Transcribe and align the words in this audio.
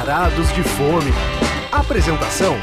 Varados 0.00 0.50
de 0.54 0.62
Fome. 0.62 1.12
Apresentação: 1.70 2.56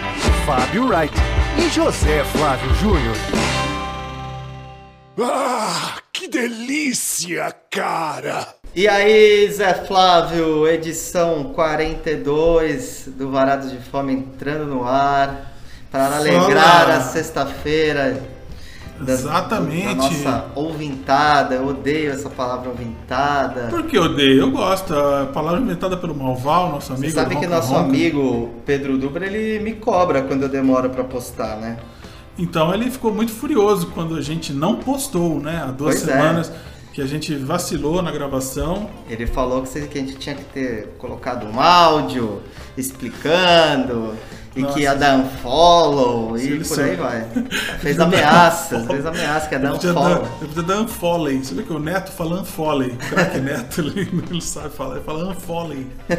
Fábio 0.44 0.88
Wright 0.88 1.14
e 1.60 1.70
José 1.70 2.24
Flávio 2.24 2.74
Júnior. 2.74 3.16
Ah, 5.22 5.98
que 6.12 6.28
delícia, 6.28 7.56
cara! 7.70 8.56
E 8.74 8.88
aí, 8.88 9.52
Zé 9.52 9.76
Flávio, 9.86 10.68
edição 10.68 11.54
42 11.54 13.04
do 13.10 13.30
Varados 13.30 13.70
de 13.70 13.78
Fome 13.78 14.14
entrando 14.14 14.66
no 14.66 14.84
ar 14.84 15.54
para 15.92 16.18
alegrar 16.18 16.86
Fala. 16.86 16.98
a 16.98 17.02
sexta-feira 17.02 18.20
Exatamente. 19.06 19.86
da 19.88 19.96
nossa 19.96 20.46
ouvintada. 20.56 21.56
Eu 21.56 21.68
odeio 21.68 22.12
essa 22.12 22.30
palavra 22.30 22.70
ouvintada. 22.70 23.68
Por 23.70 23.84
que 23.84 23.98
odeio? 23.98 24.42
Eu 24.42 24.52
gosto. 24.52 24.94
A 24.94 25.26
palavra 25.28 25.60
inventada 25.62 25.98
pelo 25.98 26.16
Malval, 26.16 26.72
nosso 26.72 26.88
Você 26.88 26.94
amigo. 27.06 27.14
sabe 27.14 27.36
que 27.36 27.48
nosso 27.48 27.74
Ronca. 27.74 27.82
amigo 27.86 28.52
Pedro 28.66 28.98
Dubra, 28.98 29.26
ele 29.26 29.60
me 29.64 29.74
cobra 29.74 30.22
quando 30.24 30.44
eu 30.44 30.50
demoro 30.50 30.90
para 30.90 31.04
postar, 31.04 31.58
né? 31.58 31.78
Então 32.40 32.74
ele 32.74 32.90
ficou 32.92 33.12
muito 33.14 33.32
furioso 33.32 33.88
quando 33.88 34.16
a 34.16 34.22
gente 34.22 34.54
não 34.54 34.76
postou, 34.76 35.40
né? 35.40 35.64
Há 35.64 35.72
duas 35.72 35.96
Pois 35.96 36.08
é. 36.08 36.12
semanas 36.14 36.52
que 36.94 37.02
a 37.02 37.06
gente 37.06 37.36
vacilou 37.36 38.02
na 38.02 38.12
gravação. 38.12 38.90
Ele 39.10 39.26
falou 39.28 39.62
que, 39.64 39.70
você- 39.70 39.82
que 39.88 39.98
a 39.98 40.02
gente 40.02 40.16
tinha 40.18 40.36
que 40.36 40.44
ter 40.46 40.96
colocado 40.98 41.46
um 41.48 41.60
áudio 41.60 42.42
explicando 42.76 44.14
e 44.58 44.62
Nossa. 44.62 44.74
que 44.74 44.82
ia 44.82 44.96
dar 44.96 45.18
unfollow 45.20 46.38
e 46.38 46.42
ele 46.48 46.66
por 46.66 46.80
aí 46.80 46.96
vai. 46.96 47.28
Fez 47.80 47.96
Ele 47.96 48.04
ameaças, 48.04 48.86
fez 48.88 49.06
ameaças 49.06 49.48
que 49.48 49.56
ia 49.56 49.60
dar 49.60 49.70
Eu 49.70 49.76
unfollow. 49.76 50.28
eu 50.42 50.48
podia 50.48 50.64
dar 50.64 50.82
unfoley. 50.82 51.44
Você 51.44 51.54
vê 51.56 51.64
que 51.64 51.74
o 51.74 51.80
Neto 51.80 52.12
fala 52.12 52.42
unfoley. 52.42 52.90
O 52.92 52.98
craque 52.98 53.40
Neto, 53.40 53.82
ele 53.96 54.24
não 54.32 54.42
sabe 54.42 54.70
falar. 54.70 54.96
Ele 54.96 55.04
fala 55.04 55.30
unfoley. 55.32 55.88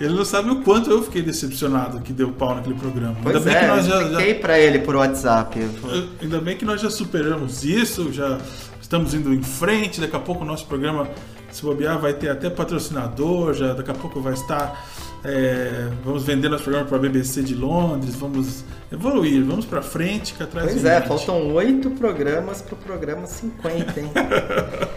ele 0.00 0.14
não 0.14 0.24
sabe 0.24 0.50
o 0.50 0.62
quanto 0.62 0.90
eu 0.90 1.02
fiquei 1.02 1.22
decepcionado 1.22 2.00
que 2.00 2.12
deu 2.12 2.30
pau 2.32 2.54
naquele 2.54 2.74
programa. 2.74 3.16
Pois 3.22 3.36
Ainda 3.36 3.50
bem 3.50 3.54
é, 3.54 3.58
que 3.60 3.64
eu 3.64 3.76
nós 3.76 3.86
já- 3.86 3.96
já, 3.96 4.02
expliquei 4.02 4.34
pra 4.34 4.58
ele 4.58 4.78
por 4.80 4.96
WhatsApp. 4.96 5.58
Eu 5.60 6.08
Ainda 6.20 6.40
bem 6.40 6.56
que 6.56 6.64
nós 6.64 6.80
já 6.80 6.90
superamos 6.90 7.64
isso, 7.64 8.12
já 8.12 8.38
estamos 8.80 9.14
indo 9.14 9.32
em 9.32 9.42
frente. 9.42 10.00
Daqui 10.00 10.16
a 10.16 10.20
pouco 10.20 10.42
o 10.42 10.46
nosso 10.46 10.66
programa, 10.66 11.08
se 11.50 11.62
bobear, 11.62 11.98
vai 11.98 12.12
ter 12.14 12.30
até 12.30 12.50
patrocinador. 12.50 13.54
Já 13.54 13.72
daqui 13.74 13.90
a 13.90 13.94
pouco 13.94 14.20
vai 14.20 14.32
estar. 14.34 14.84
É, 15.24 15.88
vamos 16.04 16.24
vender 16.24 16.48
nosso 16.48 16.64
programa 16.64 16.86
para 16.86 16.96
a 16.96 17.00
BBC 17.00 17.42
de 17.42 17.54
Londres. 17.54 18.14
Vamos 18.16 18.64
evoluir, 18.90 19.44
vamos 19.44 19.64
para 19.64 19.80
frente, 19.82 20.34
que 20.34 20.42
atrás 20.42 20.70
Pois 20.72 20.84
é, 20.84 20.96
gente. 20.98 21.08
faltam 21.08 21.52
oito 21.54 21.90
programas 21.90 22.60
pro 22.62 22.76
programa 22.76 23.26
50, 23.26 24.00
hein? 24.00 24.10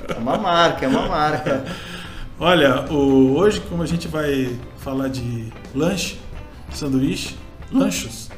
É 0.09 0.17
uma 0.19 0.37
marca, 0.37 0.85
é 0.85 0.87
uma 0.87 1.07
marca. 1.07 1.63
Olha, 2.39 2.85
o- 2.91 3.35
hoje, 3.37 3.61
como 3.61 3.81
a 3.83 3.85
gente 3.85 4.07
vai 4.07 4.53
falar 4.79 5.07
de 5.07 5.53
lanche, 5.73 6.19
sanduíche, 6.73 7.35
lanchos, 7.71 8.29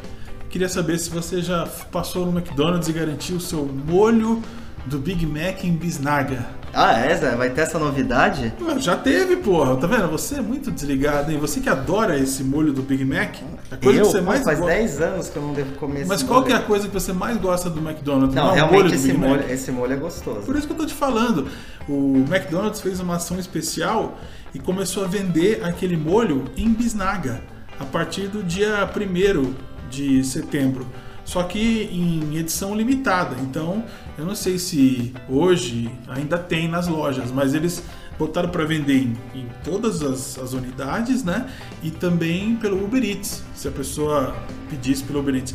queria 0.50 0.70
saber 0.70 0.98
se 1.00 1.10
você 1.10 1.42
já 1.42 1.66
passou 1.92 2.26
no 2.26 2.38
McDonald's 2.38 2.88
e 2.90 2.94
garantiu 2.94 3.38
o 3.38 3.42
seu 3.42 3.66
molho 3.66 4.44
do 4.88 5.00
Big 5.00 5.26
Mac 5.26 5.64
em 5.64 5.74
bisnaga. 5.74 6.46
Ah, 6.74 6.94
é? 7.00 7.16
Vai 7.36 7.50
ter 7.50 7.62
essa 7.62 7.80
novidade? 7.80 8.54
Ué, 8.62 8.80
Já 8.80 8.96
teve, 8.96 9.38
porra. 9.38 9.76
Tá 9.78 9.88
vendo? 9.88 10.08
Você 10.10 10.36
é 10.36 10.42
muito 10.42 10.70
desligado, 10.70 11.32
hein? 11.32 11.38
Você 11.40 11.60
que 11.60 11.70
adora 11.70 12.18
esse 12.20 12.44
molho 12.44 12.72
do 12.72 12.82
Big 12.82 13.04
Mac. 13.04 13.36
A 13.72 13.78
coisa 13.78 14.00
eu? 14.00 14.06
que 14.06 14.12
você 14.12 14.20
Pô, 14.20 14.26
mais 14.26 14.44
faz 14.44 14.60
gosta. 14.60 14.74
10 14.76 15.02
anos 15.02 15.30
que 15.30 15.38
eu 15.38 15.42
não 15.42 15.54
devo 15.54 15.72
comer 15.76 16.06
Mas 16.06 16.22
qual 16.24 16.44
que 16.44 16.52
é 16.52 16.56
a 16.56 16.58
molho. 16.58 16.68
coisa 16.68 16.88
que 16.88 16.94
você 16.94 17.14
mais 17.14 17.38
gosta 17.38 17.70
do 17.70 17.80
McDonald's? 17.80 18.36
Não, 18.36 18.50
é 18.50 18.52
o 18.52 18.54
realmente 18.54 18.84
molho 18.84 18.96
esse 18.96 19.14
Mac? 19.14 19.30
molho, 19.30 19.44
esse 19.52 19.72
molho 19.72 19.94
é 19.94 19.96
gostoso. 19.96 20.42
Por 20.42 20.56
isso 20.56 20.68
que 20.68 20.74
eu 20.74 20.78
tô 20.78 20.86
te 20.86 20.94
falando. 20.94 21.48
O 21.90 22.24
McDonald's 22.30 22.80
fez 22.82 23.00
uma 23.00 23.16
ação 23.16 23.40
especial 23.40 24.18
e 24.54 24.60
começou 24.60 25.04
a 25.04 25.08
vender 25.08 25.62
aquele 25.64 25.98
molho 25.98 26.46
em 26.56 26.72
bisnaga 26.74 27.42
a 27.80 27.86
partir 27.86 28.28
do 28.28 28.44
dia 28.44 28.88
1 28.88 29.54
de 29.90 30.24
setembro. 30.24 30.86
Só 31.28 31.44
que 31.44 31.90
em 31.92 32.38
edição 32.38 32.74
limitada. 32.74 33.36
Então, 33.42 33.84
eu 34.18 34.26
não 34.26 34.34
sei 34.34 34.58
se 34.58 35.14
hoje 35.28 35.92
ainda 36.08 36.38
tem 36.38 36.70
nas 36.70 36.88
lojas, 36.88 37.32
mas 37.32 37.54
eles 37.54 37.84
botaram 38.18 38.48
para 38.48 38.64
vender 38.64 38.96
em, 38.96 39.18
em 39.36 39.48
todas 39.62 40.02
as, 40.02 40.40
as 40.40 40.54
unidades, 40.54 41.26
né? 41.26 41.50
E 41.84 41.92
também 41.92 42.56
pelo 42.56 42.82
Uber 42.82 43.04
Eats, 43.04 43.44
se 43.54 43.68
a 43.68 43.72
pessoa 43.72 44.38
pedisse 44.70 45.04
pelo 45.04 45.20
Uber 45.20 45.36
Eats. 45.36 45.54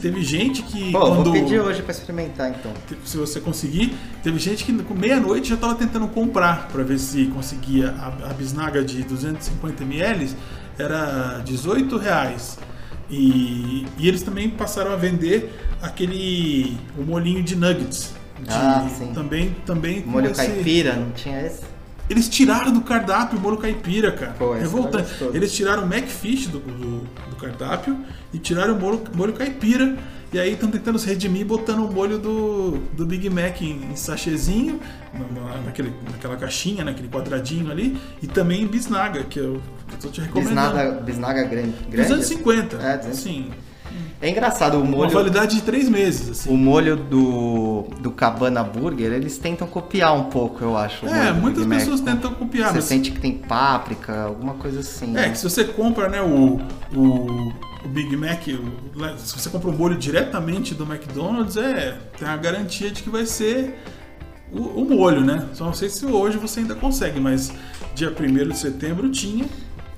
Teve 0.00 0.20
gente 0.24 0.62
que 0.64 0.90
Pô, 0.90 0.98
quando 0.98 1.24
vou 1.24 1.32
pedir 1.32 1.60
hoje 1.60 1.80
pra 1.80 1.92
experimentar 1.92 2.50
então. 2.50 2.72
se 3.04 3.16
você 3.16 3.40
conseguir. 3.40 3.94
Teve 4.20 4.40
gente 4.40 4.64
que 4.64 4.72
com 4.82 4.94
meia-noite 4.94 5.50
já 5.50 5.54
estava 5.54 5.76
tentando 5.76 6.08
comprar 6.08 6.66
para 6.68 6.82
ver 6.82 6.98
se 6.98 7.26
conseguia 7.26 7.90
a, 7.90 8.30
a 8.30 8.32
bisnaga 8.32 8.82
de 8.82 9.04
250 9.04 9.84
ml, 9.84 10.30
era 10.76 11.40
18 11.44 11.96
reais. 11.98 12.58
E, 13.10 13.86
e 13.98 14.08
eles 14.08 14.22
também 14.22 14.48
passaram 14.48 14.92
a 14.92 14.96
vender 14.96 15.52
aquele 15.82 16.76
o 16.96 17.02
molhinho 17.02 17.42
de 17.42 17.54
nuggets. 17.56 18.14
de- 18.40 18.46
Ah, 18.50 18.86
sim. 18.98 19.12
Também, 19.12 19.54
também 19.64 20.02
Molho 20.04 20.30
esse- 20.30 20.44
caipira, 20.46 20.96
não 20.96 21.10
tinha 21.12 21.40
esse? 21.46 21.62
Eles 22.08 22.28
tiraram 22.28 22.72
do 22.72 22.82
cardápio 22.82 23.38
o 23.38 23.40
molho 23.40 23.56
caipira, 23.56 24.12
cara. 24.12 24.32
Pô, 24.38 24.52
esse 24.54 24.62
Revoltante. 24.64 25.08
gostoso. 25.08 25.36
Eles 25.36 25.52
tiraram 25.52 25.84
o 25.84 25.86
McFish 25.86 26.48
do, 26.48 26.58
do, 26.60 26.98
do 27.30 27.36
cardápio 27.36 27.96
e 28.32 28.38
tiraram 28.38 28.76
o 28.76 28.80
molho, 28.80 29.02
molho 29.14 29.32
caipira. 29.32 29.96
E 30.32 30.38
aí 30.38 30.52
estão 30.54 30.68
tentando 30.68 30.98
se 30.98 31.06
redimir 31.06 31.46
botando 31.46 31.78
o 31.88 31.92
molho 31.92 32.18
do, 32.18 32.72
do 32.92 33.06
Big 33.06 33.30
Mac 33.30 33.62
em, 33.62 33.92
em 33.92 33.94
sachêzinho, 33.96 34.80
na- 35.12 35.40
na- 35.40 35.60
naquele, 35.62 35.92
naquela 36.10 36.36
caixinha, 36.36 36.84
naquele 36.84 37.06
quadradinho 37.08 37.70
ali. 37.70 37.96
E 38.20 38.26
também 38.26 38.62
em 38.62 38.66
bisnaga, 38.66 39.22
que 39.22 39.38
eu, 39.38 39.62
que 39.88 39.94
eu 39.94 39.98
tô 40.00 40.08
te 40.08 40.20
recomendando. 40.20 40.56
Bisnaga, 40.74 40.90
bisnaga 41.02 41.44
grande. 41.44 41.74
grande? 41.88 42.08
250. 42.08 42.76
É, 42.76 42.96
250. 42.98 43.08
Assim, 43.10 43.50
É 44.20 44.30
engraçado, 44.30 44.78
o 44.78 44.80
uma 44.82 44.90
molho, 44.96 45.10
validade 45.10 45.56
de 45.56 45.62
três 45.62 45.88
meses. 45.88 46.30
Assim. 46.30 46.50
o 46.50 46.56
molho 46.56 46.96
do, 46.96 47.84
do 48.00 48.10
Cabana 48.10 48.62
Burger, 48.62 49.12
eles 49.12 49.36
tentam 49.36 49.66
copiar 49.66 50.14
um 50.14 50.24
pouco, 50.24 50.62
eu 50.64 50.76
acho. 50.76 51.06
É, 51.06 51.32
muitas 51.32 51.64
Big 51.64 51.68
Mac. 51.68 51.78
pessoas 51.80 52.00
tentam 52.00 52.32
copiar, 52.32 52.68
Você 52.70 52.74
mas 52.76 52.84
sente 52.84 53.10
que 53.10 53.20
tem 53.20 53.32
páprica, 53.32 54.22
alguma 54.22 54.54
coisa 54.54 54.80
assim. 54.80 55.08
É, 55.10 55.22
né? 55.22 55.28
que 55.30 55.38
se 55.38 55.44
você 55.44 55.64
compra, 55.64 56.08
né, 56.08 56.22
o, 56.22 56.58
o, 56.96 57.52
o 57.84 57.88
Big 57.88 58.16
Mac, 58.16 58.40
o- 58.48 59.18
se 59.18 59.38
você 59.38 59.50
compra 59.50 59.68
o 59.68 59.72
molho 59.76 59.96
diretamente 59.98 60.74
do 60.74 60.84
McDonald's, 60.84 61.56
é, 61.58 61.98
tem 62.18 62.26
a 62.26 62.36
garantia 62.36 62.90
de 62.90 63.02
que 63.02 63.10
vai 63.10 63.26
ser 63.26 63.78
o, 64.50 64.60
o 64.82 64.88
molho, 64.88 65.20
né? 65.20 65.48
Só 65.52 65.64
não 65.64 65.74
sei 65.74 65.90
se 65.90 66.06
hoje 66.06 66.38
você 66.38 66.60
ainda 66.60 66.74
consegue, 66.74 67.20
mas 67.20 67.52
dia 67.94 68.10
1 68.10 68.48
de 68.48 68.56
setembro 68.56 69.10
tinha. 69.10 69.44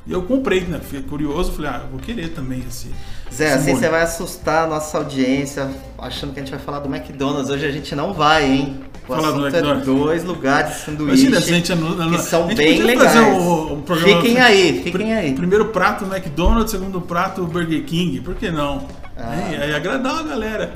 E 0.06 0.12
eu 0.12 0.22
comprei, 0.22 0.60
né? 0.62 0.80
Fiquei 0.80 1.02
curioso, 1.02 1.52
falei, 1.52 1.70
ah, 1.70 1.80
eu 1.84 1.90
vou 1.90 2.00
querer 2.00 2.28
também 2.30 2.62
esse. 2.66 2.88
Zé, 3.32 3.52
assim 3.52 3.74
você 3.74 3.88
vai 3.88 4.02
assustar 4.02 4.64
a 4.64 4.66
nossa 4.66 4.96
audiência 4.98 5.68
achando 5.98 6.32
que 6.32 6.40
a 6.40 6.42
gente 6.42 6.50
vai 6.50 6.60
falar 6.60 6.78
do 6.80 6.94
McDonald's. 6.94 7.50
Hoje 7.50 7.66
a 7.66 7.70
gente 7.70 7.94
não 7.94 8.12
vai, 8.14 8.44
hein? 8.50 8.80
O 9.04 9.14
Falar 9.14 9.20
do 9.20 9.26
assunto 9.28 9.44
é 9.44 9.48
McDonald's. 9.58 9.86
dois 9.86 10.24
lugares 10.24 10.74
de 10.74 10.80
sanduíche 10.80 11.26
Imagina 11.26 11.40
gente 11.40 11.72
que 11.72 12.18
são 12.22 12.44
a 12.46 12.48
gente 12.48 12.56
bem 12.56 12.82
legais. 12.82 13.12
fazer 13.12 13.24
o, 13.24 13.74
o 13.74 13.82
programa- 13.82 14.20
Fiquem 14.22 14.40
aí, 14.40 14.80
fiquem 14.82 15.14
aí. 15.14 15.34
Primeiro 15.34 15.66
prato 15.66 16.04
McDonald's, 16.04 16.70
segundo 16.70 17.00
prato 17.00 17.44
Burger 17.46 17.84
King. 17.84 18.20
Por 18.20 18.34
que 18.34 18.50
não? 18.50 18.86
Ah. 19.16 19.34
Hein? 19.50 19.58
Aí 19.60 19.74
agradar 19.74 20.18
a 20.20 20.22
galera. 20.22 20.72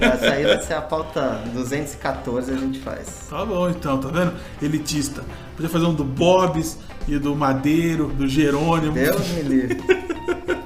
Essa 0.00 0.30
aí 0.32 0.44
vai 0.44 0.62
ser 0.62 0.74
a 0.74 0.80
pauta 0.80 1.40
214 1.52 2.52
a 2.52 2.56
gente 2.56 2.78
faz. 2.78 3.06
Tá 3.28 3.44
bom, 3.44 3.68
então, 3.68 3.98
tá 3.98 4.08
vendo? 4.08 4.32
Elitista. 4.62 5.22
Podia 5.56 5.68
fazer 5.70 5.84
um 5.86 5.94
do 5.94 6.04
Bob's 6.04 6.78
e 7.06 7.18
do 7.18 7.34
Madeiro, 7.34 8.06
do 8.06 8.26
Jerônimo. 8.28 8.92
Deus 8.94 9.28
me 9.28 9.42
livre. 9.42 9.82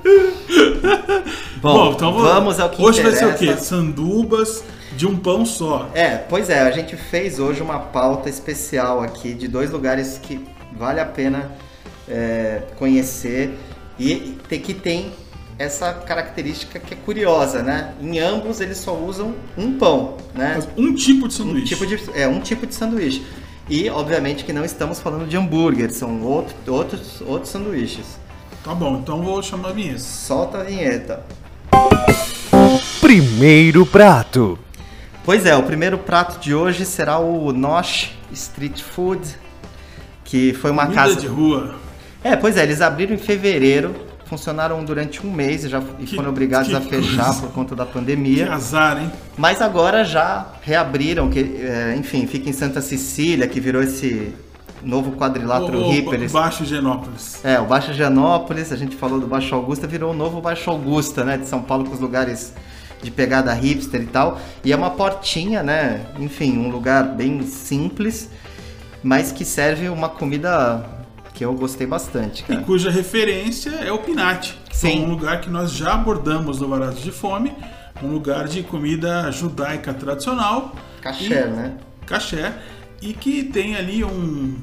Bom, 1.62 1.92
então 1.92 2.12
vou- 2.12 2.22
vamos 2.22 2.58
ao 2.60 2.68
que 2.70 2.82
Hoje 2.82 3.02
vai 3.02 3.12
ser 3.12 3.24
o 3.26 3.30
interessa. 3.30 3.56
quê? 3.56 3.64
Sandubas 3.64 4.64
de 4.96 5.06
um 5.06 5.16
pão 5.16 5.46
só. 5.46 5.88
É, 5.94 6.16
pois 6.16 6.50
é, 6.50 6.60
a 6.60 6.70
gente 6.70 6.97
fez 6.97 7.38
hoje 7.38 7.62
uma 7.62 7.78
pauta 7.78 8.28
especial 8.28 9.00
aqui 9.00 9.32
de 9.32 9.47
dois 9.48 9.70
lugares 9.70 10.18
que 10.20 10.44
vale 10.76 11.00
a 11.00 11.06
pena 11.06 11.50
é, 12.09 12.62
conhecer 12.78 13.56
e 13.98 14.36
que 14.48 14.74
tem 14.74 15.12
essa 15.59 15.92
característica 15.92 16.78
que 16.80 16.94
é 16.94 16.97
curiosa, 16.97 17.62
né? 17.62 17.94
Em 18.00 18.18
ambos 18.18 18.60
eles 18.60 18.78
só 18.78 18.94
usam 18.97 19.34
um 19.56 19.78
pão, 19.78 20.16
né? 20.34 20.54
Mas 20.56 20.68
Um 20.76 20.92
tipo 20.94 21.28
de 21.28 21.34
Um 21.34 21.47
sanduíche. 21.47 21.66
tipo 21.68 21.86
de, 21.86 22.00
é, 22.20 22.26
um 22.26 22.41
tipo 22.41 22.66
de 22.66 22.74
sanduíche. 22.74 23.24
E, 23.68 23.88
obviamente, 23.88 24.44
que 24.44 24.53
não 24.53 24.65
estamos 24.65 24.98
falando 24.98 25.28
de 25.28 25.36
hambúrguer, 25.36 25.92
são 25.92 26.20
outro, 26.22 26.54
outros, 26.66 27.20
outros 27.20 27.50
sanduíches. 27.53 28.04
Tá 28.65 28.74
bom, 28.74 28.98
então 29.00 29.22
vou 29.22 29.41
chamar 29.42 29.68
a 29.68 29.72
vinheta. 29.72 29.98
Solta 30.00 30.58
a 30.58 30.65
vinheta. 30.65 31.24
Primeiro 33.01 33.84
prato. 33.84 34.59
Pois 35.24 35.45
é, 35.47 35.54
o 35.57 35.63
primeiro 35.63 35.98
prato 35.98 36.41
de 36.41 36.54
hoje 36.54 36.84
será 36.84 37.19
o 37.19 37.53
Nosh 37.53 38.10
Street 38.33 38.80
Food, 38.83 39.21
que 40.24 40.53
foi 40.54 40.71
uma 40.71 40.84
Comida 40.86 41.03
casa. 41.03 41.16
de 41.16 41.27
rua. 41.27 41.74
É, 42.24 42.34
pois 42.36 42.57
é, 42.57 42.63
eles 42.63 42.80
abriram 42.80 43.15
em 43.15 43.19
fevereiro, 43.19 43.95
funcionaram 44.27 44.83
durante 44.84 45.24
um 45.27 45.30
mês 45.30 45.65
e 45.65 45.69
já 45.69 45.83
e 45.98 46.04
Que- 46.07 46.16
foram 46.16 46.30
obrigados 46.30 46.69
que 46.69 46.74
a 46.77 46.80
fechar 46.80 47.24
coisa. 47.27 47.41
por 47.42 47.51
conta 47.53 47.77
da 47.77 47.84
Que 47.84 47.92
pandemia. 47.92 48.53
azar, 48.53 48.98
hein? 49.01 49.10
Mas 49.36 49.60
agora 49.60 50.04
já 50.04 50.47
reabriram, 50.63 51.28
que, 51.28 51.39
é, 51.63 51.95
enfim, 51.98 52.27
fica 52.27 52.48
em 52.48 52.53
Santa 52.53 52.80
Cecília, 52.80 53.47
que 53.47 53.60
virou 53.60 53.83
esse 53.83 54.33
novo 54.84 55.12
quadrilátero 55.12 55.78
O- 55.78 55.88
o 55.88 55.90
hippie. 55.92 56.14
eles- 56.14 56.32
Baixo 56.32 56.64
Genópolis. 56.64 57.44
É, 57.44 57.58
o 57.60 57.64
Baixo 57.66 57.92
Gianópolis, 57.92 58.72
a 58.72 58.76
gente 58.76 58.96
falou 58.96 59.20
do 59.20 59.26
Baixo 59.26 59.54
Augusta, 59.54 59.86
virou 59.86 60.12
o 60.12 60.16
novo 60.16 60.40
Baixo 60.40 60.70
Augusta, 60.70 61.24
né? 61.24 61.36
De 61.36 61.46
São 61.48 61.62
Paulo 61.62 61.84
com 61.84 61.92
os 61.94 62.00
lugares 62.00 62.52
de 63.02 63.10
pegada 63.10 63.52
hipster 63.52 64.00
e 64.02 64.06
tal. 64.06 64.40
E 64.64 64.72
é 64.72 64.76
uma 64.76 64.90
portinha, 64.90 65.62
né? 65.62 66.06
Enfim, 66.18 66.56
um 66.58 66.70
lugar 66.70 67.02
bem 67.04 67.42
simples, 67.42 68.28
mas 69.02 69.32
que 69.32 69.44
serve 69.44 69.88
uma 69.88 70.08
comida 70.08 70.84
que 71.34 71.44
eu 71.44 71.52
gostei 71.54 71.86
bastante, 71.86 72.42
E 72.42 72.44
cara. 72.44 72.60
cuja 72.62 72.90
referência 72.90 73.70
é 73.70 73.90
o 73.90 73.98
Pinati. 73.98 74.58
que 74.68 74.76
Sim. 74.76 75.02
É 75.02 75.06
um 75.06 75.10
lugar 75.10 75.40
que 75.40 75.48
nós 75.50 75.72
já 75.72 75.94
abordamos 75.94 76.60
no 76.60 76.68
Varados 76.68 77.02
de 77.02 77.10
Fome. 77.10 77.52
Um 78.02 78.08
lugar 78.08 78.46
de 78.48 78.62
comida 78.62 79.30
judaica 79.30 79.92
tradicional. 79.94 80.72
Caché, 81.00 81.24
E- 81.46 81.50
né? 81.50 81.72
Caché. 82.06 82.52
E 83.00 83.12
que 83.12 83.42
tem 83.44 83.74
ali 83.76 84.04
um, 84.04 84.56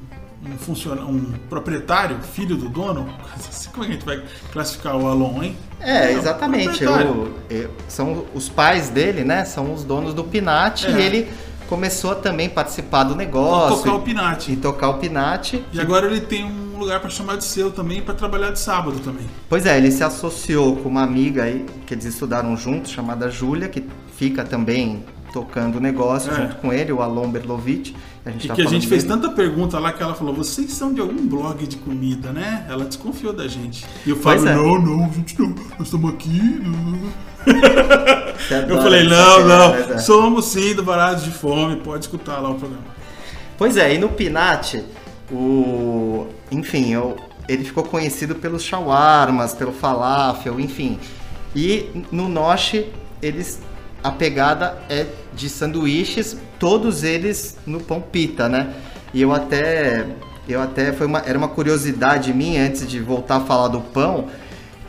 um, 0.45 0.57
funciona, 0.57 1.01
um 1.03 1.33
proprietário, 1.49 2.17
filho 2.33 2.55
do 2.55 2.69
dono. 2.69 3.07
Como 3.73 3.83
é 3.83 3.87
que 3.87 3.91
a 3.91 3.95
gente 3.95 4.05
vai 4.05 4.23
classificar 4.51 4.95
o 4.95 5.07
Alon, 5.07 5.43
hein? 5.43 5.57
É, 5.79 6.11
Não, 6.13 6.19
exatamente. 6.19 6.65
proprietário. 6.79 7.11
o- 7.11 7.33
eu- 7.49 7.69
são 7.87 8.25
os 8.33 8.49
pais 8.49 8.89
dele, 8.89 9.23
né? 9.23 9.45
São 9.45 9.73
os 9.73 9.83
donos 9.83 10.13
do 10.13 10.23
Pinat 10.23 10.85
É. 10.85 10.91
e 10.91 11.01
ele 11.01 11.31
começou 11.67 12.11
a 12.11 12.15
também 12.15 12.49
participar 12.49 13.03
do 13.03 13.15
negócio 13.15 13.77
tocar 13.77 13.93
o 13.95 13.99
e, 13.99 14.01
Pinati. 14.01 14.51
e 14.53 14.55
tocar 14.55 14.89
o 14.89 14.93
Pinat. 14.97 15.63
E 15.71 15.79
agora 15.79 16.07
ele 16.07 16.21
tem 16.21 16.43
um 16.43 16.77
lugar 16.79 16.99
para 16.99 17.09
chamar 17.09 17.35
de 17.37 17.43
seu 17.43 17.69
também, 17.71 18.01
para 18.01 18.13
trabalhar 18.15 18.51
de 18.51 18.59
sábado 18.59 18.99
também. 19.01 19.27
Pois 19.47 19.65
é, 19.65 19.77
ele 19.77 19.91
se 19.91 20.03
associou 20.03 20.77
com 20.77 20.89
uma 20.89 21.03
amiga 21.03 21.43
aí, 21.43 21.65
que 21.85 21.93
eles 21.93 22.05
estudaram 22.05 22.55
juntos, 22.57 22.91
chamada 22.91 23.29
Júlia, 23.29 23.67
que 23.69 23.85
fica 24.17 24.43
também 24.43 25.03
tocando 25.33 25.77
o 25.77 25.79
negócio 25.79 26.31
É. 26.31 26.35
junto 26.35 26.55
com 26.57 26.71
ele, 26.73 26.91
o 26.91 27.01
Alon 27.01 27.29
Berlovitch. 27.29 27.93
A 28.25 28.31
gente 28.31 28.45
E 28.45 28.47
tá 28.49 28.55
que 28.55 28.61
a 28.61 28.65
gente 28.65 28.87
fez 28.87 29.03
dele. 29.03 29.21
tanta 29.21 29.33
pergunta 29.33 29.79
lá 29.79 29.91
que 29.93 30.01
ela 30.03 30.13
falou: 30.13 30.33
vocês 30.33 30.71
são 30.73 30.93
de 30.93 30.99
algum 31.01 31.25
blog 31.27 31.65
de 31.65 31.77
comida, 31.77 32.31
né? 32.31 32.65
Ela 32.69 32.85
desconfiou 32.85 33.31
da 33.33 33.47
gente. 33.47 33.85
E 34.05 34.09
eu 34.09 34.15
falo: 34.17 34.47
é. 34.47 34.55
não, 34.55 34.79
não, 34.81 35.05
a 35.05 35.09
gente 35.09 35.39
não, 35.39 35.49
nós 35.49 35.81
estamos 35.87 36.13
aqui. 36.13 36.61
não." 36.63 36.99
Você 37.45 38.55
Eu 38.71 38.81
falei: 38.81 39.07
não, 39.07 39.33
coisa, 39.35 39.47
não, 39.47 39.75
é. 39.95 39.97
somos 39.99 40.45
sim 40.45 40.73
do 40.75 40.83
Varados 40.83 41.23
de 41.23 41.31
Fome, 41.31 41.77
pode 41.77 42.05
escutar 42.05 42.39
lá 42.39 42.49
o 42.49 42.55
programa. 42.55 42.83
Pois 43.57 43.77
é, 43.77 43.95
e 43.95 43.97
no 43.97 44.09
Pinat, 44.09 44.83
o. 45.31 46.27
Enfim, 46.51 46.91
eu- 46.93 47.15
ele 47.47 47.63
ficou 47.63 47.83
conhecido 47.83 48.35
pelos 48.35 48.63
shawarmas, 48.63 49.53
pelo 49.53 49.71
falafel, 49.71 50.59
enfim. 50.59 50.99
E 51.55 51.89
no 52.11 52.27
Noshi, 52.29 52.85
eles. 53.21 53.61
A 54.03 54.11
pegada 54.11 54.77
é 54.89 55.05
de 55.33 55.49
sanduíches, 55.49 56.37
todos 56.57 57.03
eles 57.03 57.57
no 57.65 57.79
pão 57.79 57.99
pita, 58.01 58.47
né? 58.47 58.73
E 59.13 59.21
eu 59.21 59.33
até. 59.33 60.05
Eu 60.47 60.61
até. 60.61 60.91
Foi 60.93 61.05
uma, 61.05 61.19
era 61.19 61.37
uma 61.37 61.47
curiosidade 61.49 62.33
minha 62.33 62.63
antes 62.65 62.87
de 62.87 62.99
voltar 62.99 63.37
a 63.37 63.39
falar 63.41 63.67
do 63.67 63.81
pão, 63.81 64.27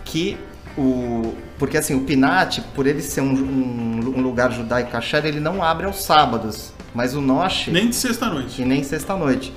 que 0.04 0.36
o. 0.78 1.34
Porque 1.58 1.76
assim, 1.76 1.94
o 1.94 2.00
Pinat, 2.02 2.60
por 2.74 2.86
ele 2.86 3.02
ser 3.02 3.20
um, 3.20 3.32
um- 3.34 4.14
um 4.16 4.22
lugar 4.22 4.50
judaico 4.52 4.90
kasher, 4.90 5.26
ele 5.26 5.40
não 5.40 5.62
abre 5.62 5.84
aos 5.86 6.02
sábados. 6.02 6.72
Mas 6.94 7.14
o 7.14 7.20
Noshi 7.20 7.70
Nem 7.70 7.88
de 7.90 7.94
sexta-noite. 7.96 8.62
e 8.62 8.64
nem 8.64 8.82
sexta-noite. 8.82 9.52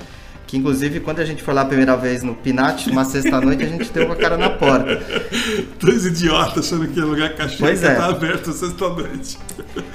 Que 0.53 0.57
inclusive 0.59 0.99
quando 0.99 1.19
a 1.19 1.25
gente 1.25 1.41
foi 1.41 1.51
lá 1.51 1.61
a 1.61 1.65
primeira 1.65 1.97
vez 1.97 2.21
no 2.21 2.35
Pinat, 2.35 2.87
uma 2.87 3.03
sexta-noite, 3.03 3.63
a 3.63 3.67
gente 3.67 3.91
deu 3.91 4.05
com 4.05 4.13
a 4.13 4.15
cara 4.15 4.37
na 4.37 4.51
porta. 4.51 5.01
Dois 5.81 6.05
idiotas 6.05 6.67
achando 6.67 6.87
que 6.89 6.99
é 6.99 7.03
lugar 7.03 7.33
cachê 7.35 7.57
Pois 7.57 7.81
é. 7.83 7.95
tá 7.95 8.05
aberto 8.05 8.53
sexta-noite. 8.53 9.39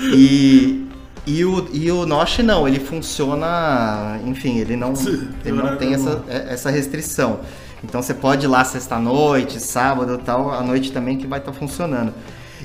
E, 0.01 0.85
e, 1.25 1.45
o, 1.45 1.69
e 1.73 1.93
o 1.93 2.05
Nosh 2.05 2.39
não, 2.39 2.67
ele 2.67 2.81
funciona, 2.81 4.19
enfim, 4.27 4.59
ele 4.59 4.75
não, 4.75 4.97
Sim, 4.97 5.29
ele 5.45 5.57
não 5.57 5.77
tem 5.77 5.95
essa, 5.95 6.25
é- 6.27 6.53
essa 6.55 6.71
restrição. 6.71 7.39
Então 7.85 8.03
você 8.03 8.13
pode 8.13 8.45
ir 8.45 8.49
lá 8.49 8.65
sexta-noite, 8.65 9.63
sábado 9.63 10.19
e 10.21 10.25
tal, 10.25 10.51
à 10.51 10.61
noite 10.61 10.91
também 10.91 11.17
que 11.19 11.27
vai 11.29 11.39
estar 11.39 11.53
funcionando. 11.53 12.13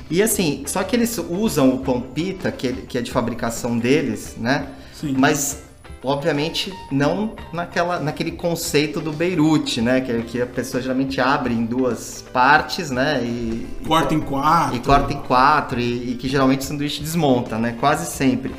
E 0.10 0.24
assim, 0.24 0.64
só 0.66 0.82
que 0.82 0.96
eles 0.96 1.16
usam 1.30 1.70
o 1.70 1.78
pão 1.78 2.02
pita, 2.02 2.52
que, 2.52 2.74
que 2.74 2.98
é 2.98 3.02
de 3.04 3.12
fabricação 3.12 3.78
deles, 3.78 4.34
né? 4.36 4.66
Sim. 4.96 5.14
Mas, 5.16 5.62
obviamente, 6.04 6.74
não 6.92 7.34
naquela, 7.52 8.00
naquele 8.00 8.32
conceito 8.32 9.00
do 9.00 9.12
Beirute, 9.14 9.82
né? 9.82 10.02
Que, 10.02 10.22
que 10.24 10.42
a 10.42 10.46
pessoa 10.46 10.82
geralmente 10.82 11.20
abre 11.22 11.54
em 11.54 11.66
duas 11.66 12.24
partes, 12.34 12.90
né? 12.92 13.22
E, 13.24 13.66
Corta 13.88 14.14
em 14.14 14.20
quatro. 14.20 14.76
e 14.76 14.80
corta 14.80 15.14
em 15.14 15.22
quatro 15.22 15.80
e, 15.80 16.12
e 16.12 16.16
que 16.16 16.28
geralmente 16.28 16.62
o 16.62 16.64
sanduíche 16.64 17.02
desmonta, 17.02 17.58
né? 17.58 17.76
Quase 17.80 18.06
sempre. 18.12 18.54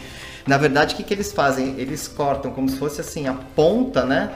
Na 0.46 0.56
verdade, 0.58 0.94
o 0.94 0.96
que, 0.96 1.02
que 1.02 1.14
eles 1.14 1.32
fazem? 1.32 1.74
Eles 1.78 2.06
cortam 2.08 2.50
como 2.50 2.68
se 2.68 2.76
fosse 2.78 3.00
assim 3.00 3.26
a 3.26 3.34
ponta, 3.34 4.04
né? 4.04 4.32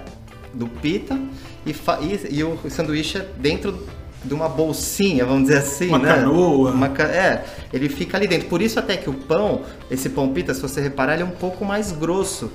Do 0.55 0.67
pita 0.67 1.19
e, 1.67 1.71
e, 1.73 2.37
e 2.39 2.43
o 2.45 2.59
sanduíche 2.71 3.19
é 3.19 3.27
dentro 3.39 3.87
de 4.25 4.35
uma 4.35 4.49
bolsinha, 4.49 5.25
vamos 5.25 5.43
dizer 5.45 5.59
assim, 5.59 5.89
Uma 5.89 5.99
né? 5.99 6.15
canoa. 6.15 6.71
Uma 6.73 6.89
ca- 6.89 7.05
é, 7.05 7.45
ele 7.73 7.89
fica 7.89 8.17
ali 8.17 8.27
dentro. 8.27 8.49
Por 8.49 8.61
isso 8.63 8.79
até 8.79 8.97
que 8.97 9.09
o 9.09 9.13
pão, 9.15 9.61
esse 9.91 10.09
pão 10.09 10.29
pita, 10.33 10.53
se 10.55 10.61
você 10.63 10.81
reparar, 10.81 11.15
ele 11.15 11.23
é 11.23 11.27
um 11.27 11.31
pouco 11.31 11.65
mais 11.65 11.93
grosso. 11.93 12.51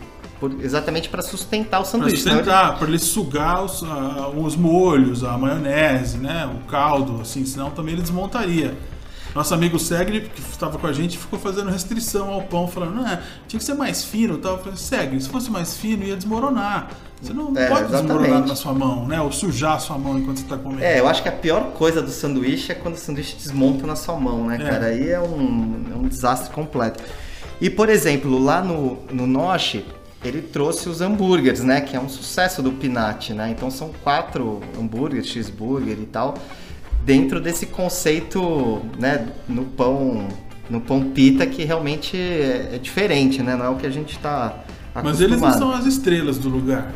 Por- 0.49 0.63
exatamente 0.65 1.07
para 1.09 1.21
sustentar 1.21 1.79
o 1.81 1.85
sanduíche. 1.85 2.15
ele- 2.27 2.29
sustentar, 2.35 2.77
para 2.77 2.87
ele 2.87 2.99
sugar 2.99 3.63
os, 3.63 3.81
ah, 3.83 4.29
os 4.35 4.55
molhos, 4.55 5.23
a 5.23 5.37
maionese, 5.37 6.17
né? 6.17 6.45
O 6.53 6.67
caldo, 6.69 7.21
assim, 7.21 7.45
senão 7.45 7.69
também 7.71 7.93
ele 7.93 8.01
desmontaria. 8.01 8.77
Nosso 9.33 9.53
amigo 9.53 9.79
Segre, 9.79 10.29
que 10.35 10.41
estava 10.41 10.77
com 10.77 10.85
a 10.85 10.93
gente, 10.93 11.17
ficou 11.17 11.39
fazendo 11.39 11.69
restrição 11.71 12.29
ao 12.29 12.41
pão, 12.43 12.67
falando, 12.67 12.99
ah, 13.05 13.19
tinha 13.47 13.57
que 13.57 13.63
ser 13.65 13.73
mais 13.73 14.03
fino. 14.03 14.37
tal. 14.37 14.53
Eu 14.53 14.59
falei, 14.59 14.77
Segre, 14.77 15.19
se 15.21 15.29
fosse 15.29 15.49
mais 15.49 15.75
fino, 15.77 16.03
ia 16.03 16.15
desmoronar. 16.15 16.89
Você 17.21 17.33
não, 17.33 17.51
É, 17.57 17.67
pode 17.67 17.87
desmoronar 17.89 18.21
exatamente. 18.25 18.49
na 18.49 18.55
sua 18.55 18.73
mão, 18.73 19.07
né? 19.07 19.21
Ou 19.21 19.31
sujar 19.31 19.75
a 19.75 19.79
sua 19.79 19.97
mão 19.97 20.19
enquanto 20.19 20.37
você 20.37 20.43
está 20.43 20.57
comendo. 20.57 20.83
É, 20.83 20.99
eu 20.99 21.07
acho 21.07 21.23
que 21.23 21.29
a 21.29 21.31
pior 21.31 21.71
coisa 21.71 22.01
do 22.01 22.11
sanduíche 22.11 22.73
é 22.73 22.75
quando 22.75 22.95
o 22.95 22.97
sanduíche 22.97 23.35
desmonta 23.37 23.87
na 23.87 23.95
sua 23.95 24.17
mão, 24.19 24.45
né, 24.47 24.57
É. 24.57 24.69
cara? 24.69 24.85
Aí 24.87 25.09
é 25.09 25.19
um, 25.21 25.85
é 25.91 25.95
um 25.95 26.07
desastre 26.07 26.53
completo. 26.53 27.01
E, 27.61 27.69
por 27.69 27.87
exemplo, 27.89 28.37
lá 28.37 28.61
no, 28.61 28.99
no 29.11 29.25
Noshi, 29.25 29.85
ele 30.23 30.41
trouxe 30.41 30.87
os 30.89 31.01
hambúrgueres, 31.01 31.63
né? 31.63 31.81
Que 31.81 31.95
é 31.95 31.99
um 31.99 32.09
sucesso 32.09 32.61
do 32.61 32.71
Pinat, 32.71 33.31
né? 33.33 33.49
Então 33.51 33.69
são 33.69 33.91
quatro 34.03 34.61
hambúrgueres, 34.79 35.27
cheeseburger 35.27 35.97
e 35.99 36.05
tal, 36.05 36.35
dentro 37.03 37.39
desse 37.41 37.65
conceito, 37.65 38.81
né? 38.99 39.27
No 39.47 39.65
pão, 39.65 40.27
no 40.69 40.79
pão 40.81 41.11
pita, 41.11 41.45
que 41.45 41.63
realmente 41.63 42.15
é, 42.17 42.71
é 42.75 42.79
diferente, 42.79 43.41
né? 43.41 43.55
Não 43.55 43.65
é 43.65 43.69
o 43.69 43.75
que 43.75 43.85
a 43.85 43.89
gente 43.91 44.17
tá 44.19 44.45
acostumado. 44.95 45.05
Mas 45.05 45.21
eles 45.21 45.41
não 45.41 45.53
são 45.53 45.71
as 45.73 45.85
estrelas 45.85 46.37
do 46.37 46.49
lugar. 46.49 46.91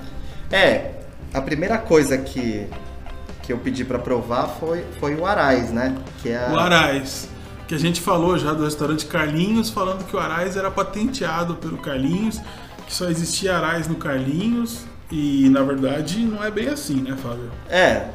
É, 0.51 0.91
a 1.33 1.41
primeira 1.41 1.77
coisa 1.77 2.17
que, 2.17 2.65
que 3.43 3.51
eu 3.51 3.57
pedi 3.57 3.83
pra 3.83 3.99
provar 3.99 4.47
foi, 4.59 4.85
foi 4.99 5.15
o 5.15 5.25
Arais, 5.25 5.71
né? 5.71 5.95
Que 6.21 6.29
é 6.29 6.37
a- 6.47 6.51
O 6.53 6.57
Arais. 6.57 7.27
Que 7.67 7.75
a 7.75 7.77
gente 7.79 7.99
falou 7.99 8.37
já 8.37 8.53
do 8.53 8.63
restaurante 8.63 9.05
Carlinhos, 9.05 9.69
falando 9.69 10.05
que 10.05 10.15
o 10.15 10.19
Arais 10.19 10.55
era 10.55 10.71
patenteado 10.71 11.55
pelo 11.55 11.77
Carlinhos, 11.77 12.39
que 12.87 12.93
só 12.93 13.09
existia 13.09 13.55
Arais 13.57 13.87
no 13.87 13.95
Carlinhos. 13.95 14.85
E 15.11 15.47
na 15.49 15.61
verdade 15.61 16.19
não 16.19 16.43
é 16.43 16.51
bem 16.51 16.67
assim, 16.67 16.95
né, 16.95 17.15
Fábio? 17.21 17.49
É. 17.69 18.07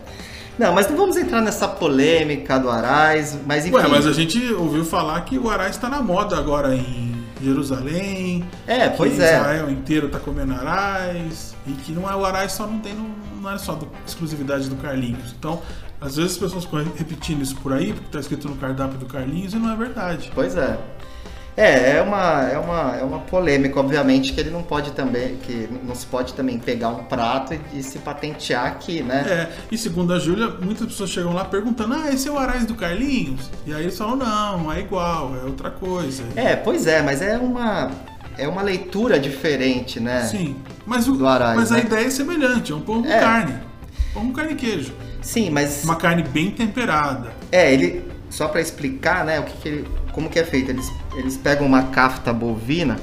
Não, 0.59 0.75
mas 0.75 0.87
não 0.91 0.97
vamos 0.97 1.17
entrar 1.17 1.41
nessa 1.41 1.67
polêmica 1.67 2.59
do 2.59 2.69
Arais, 2.69 3.39
mas 3.47 3.65
enfim. 3.65 3.75
Ué, 3.77 3.89
mas 3.89 4.07
a 4.07 4.13
gente 4.13 4.53
ouviu 4.53 4.85
falar 4.85 5.19
que 5.23 5.39
o 5.39 5.49
Arais 5.49 5.77
está 5.77 5.89
na 5.89 6.03
moda 6.03 6.37
agora 6.37 6.75
em 6.75 7.15
Jerusalém. 7.43 8.45
É, 8.67 8.91
pois 8.91 9.19
é. 9.19 9.39
Israel 9.39 9.71
inteiro 9.71 10.09
tá 10.11 10.19
comendo 10.19 10.53
Arais. 10.55 11.55
E 11.67 11.73
que 11.73 11.93
não 11.93 12.11
é 12.11 12.15
o 12.15 12.25
Arais 12.27 12.53
só 12.53 12.67
não 12.67 12.79
tem, 12.81 12.93
no- 12.93 13.15
não 13.41 13.51
é 13.51 13.57
só 13.57 13.73
do- 13.75 13.89
exclusividade 14.07 14.69
do 14.69 14.77
Carlinhos. 14.77 15.35
Então, 15.39 15.63
às 16.01 16.17
vezes 16.17 16.33
as 16.33 16.39
pessoas 16.39 16.65
ficam 16.65 16.85
repetindo 16.97 17.41
isso 17.41 17.57
por 17.57 17.73
aí, 17.73 17.95
porque 17.95 18.09
tá 18.11 18.21
escrito 18.21 18.49
no 18.49 18.57
cardápio 18.57 18.99
do 18.99 19.07
Carlinhos 19.07 19.55
e 19.55 19.57
não 19.57 19.73
é 19.73 19.77
verdade. 19.77 20.31
Pois 20.35 20.55
é. 20.57 20.77
É, 21.57 21.97
é 21.99 22.03
uma, 22.03 22.49
é, 22.49 22.59
uma, 22.59 22.97
é 22.97 23.05
uma 23.05 23.19
polêmica, 23.19 23.79
obviamente, 23.79 24.33
que 24.33 24.41
ele 24.41 24.49
não 24.51 24.63
pode 24.63 24.93
também, 24.93 25.37
que 25.37 25.69
não 25.85 25.95
se 25.95 26.07
pode 26.07 26.33
também 26.33 26.59
pegar 26.59 26.89
um 26.89 27.05
prato 27.05 27.53
e, 27.55 27.79
e 27.79 27.83
se 27.83 27.99
patentear 27.99 28.67
aqui, 28.67 29.03
né? 29.03 29.25
É, 29.29 29.49
e 29.71 29.77
segundo 29.77 30.15
a 30.15 30.19
Júlia, 30.19 30.49
muitas 30.49 30.87
pessoas 30.87 31.11
chegam 31.11 31.35
lá 31.35 31.45
perguntando: 31.45 31.95
ah, 31.95 32.11
esse 32.13 32.27
é 32.29 32.33
o 32.33 32.39
Arais 32.39 32.65
do 32.65 32.75
Carlinhos? 32.75 33.51
E 33.67 33.75
aí 33.75 33.83
eles 33.83 33.99
falam: 33.99 34.17
não, 34.17 34.73
é 34.73 34.81
igual, 34.81 35.37
é 35.37 35.45
outra 35.45 35.71
coisa. 35.71 36.25
É, 36.35 36.57
pois 36.57 36.87
é, 36.87 37.03
mas 37.03 37.21
é 37.21 37.37
uma, 37.37 37.91
é 38.39 38.49
uma 38.49 38.63
leitura 38.63 39.21
diferente, 39.21 40.01
né? 40.01 40.23
Sim, 40.23 40.57
mas, 40.87 41.07
o, 41.07 41.13
Do 41.13 41.27
Arais, 41.29 41.57
mas 41.57 41.71
a 41.71 41.77
né? 41.77 41.83
ideia 41.83 42.07
é 42.07 42.11
semelhante: 42.11 42.73
é 42.73 42.75
um 42.75 42.81
pão 42.81 43.03
com 43.03 43.09
É. 43.09 43.21
carne. 43.21 43.55
Pão 44.15 44.27
com 44.27 44.33
carne 44.33 44.53
e 44.53 44.57
queijo. 44.57 44.95
Sim, 45.21 45.51
mas 45.51 45.85
Uma 45.85 45.97
carne 45.97 46.23
bem 46.23 46.51
temperada. 46.51 47.31
É, 47.51 47.73
ele 47.73 48.11
só 48.31 48.49
para 48.49 48.61
explicar, 48.63 49.25
né, 49.25 49.39
o 49.39 49.43
que, 49.45 49.53
que 49.59 49.69
ele, 49.69 49.89
como 50.13 50.29
que 50.29 50.39
é 50.39 50.45
feito. 50.45 50.71
Eles, 50.71 50.93
eles 51.15 51.37
pegam 51.37 51.67
uma 51.67 51.85
cafta 51.85 52.33
bovina 52.33 52.97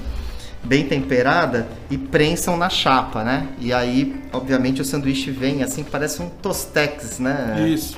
bem 0.63 0.85
temperada 0.85 1.67
e 1.89 1.97
prensam 1.97 2.57
na 2.57 2.69
chapa, 2.69 3.23
né? 3.23 3.47
E 3.59 3.71
aí, 3.71 4.15
obviamente, 4.33 4.81
o 4.81 4.85
sanduíche 4.85 5.31
vem 5.31 5.63
assim, 5.63 5.83
parece 5.83 6.21
um 6.21 6.29
tostex, 6.29 7.19
né? 7.19 7.67
Isso. 7.67 7.97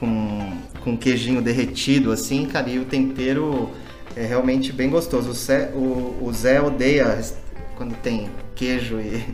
Com, 0.00 0.52
com 0.80 0.96
queijinho 0.96 1.40
derretido, 1.40 2.10
assim, 2.10 2.44
cara, 2.46 2.68
e 2.68 2.78
o 2.78 2.84
tempero 2.84 3.70
é 4.16 4.26
realmente 4.26 4.72
bem 4.72 4.90
gostoso. 4.90 5.30
O 5.30 5.32
Zé, 5.32 5.70
o, 5.74 6.18
o 6.20 6.32
Zé 6.32 6.60
odeia 6.60 7.20
quando 7.76 7.94
tem 7.96 8.28
queijo 8.54 8.98
e. 9.00 9.24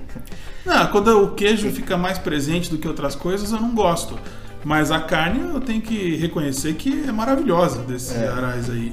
Não, 0.64 0.87
quando 0.92 1.08
o 1.25 1.34
queijo 1.34 1.70
fica 1.70 1.96
mais 1.96 2.18
presente 2.18 2.70
do 2.70 2.76
que 2.76 2.87
outras 2.87 3.14
coisas, 3.14 3.50
eu 3.50 3.60
não 3.60 3.75
gosto. 3.75 4.18
Mas 4.64 4.90
a 4.90 5.00
carne 5.00 5.40
eu 5.54 5.60
tenho 5.60 5.80
que 5.80 6.16
reconhecer 6.16 6.75
que 6.75 7.04
é 7.08 7.12
maravilhosa 7.12 7.78
desses 7.82 8.16
É. 8.16 8.28
arais 8.28 8.68
aí. 8.68 8.92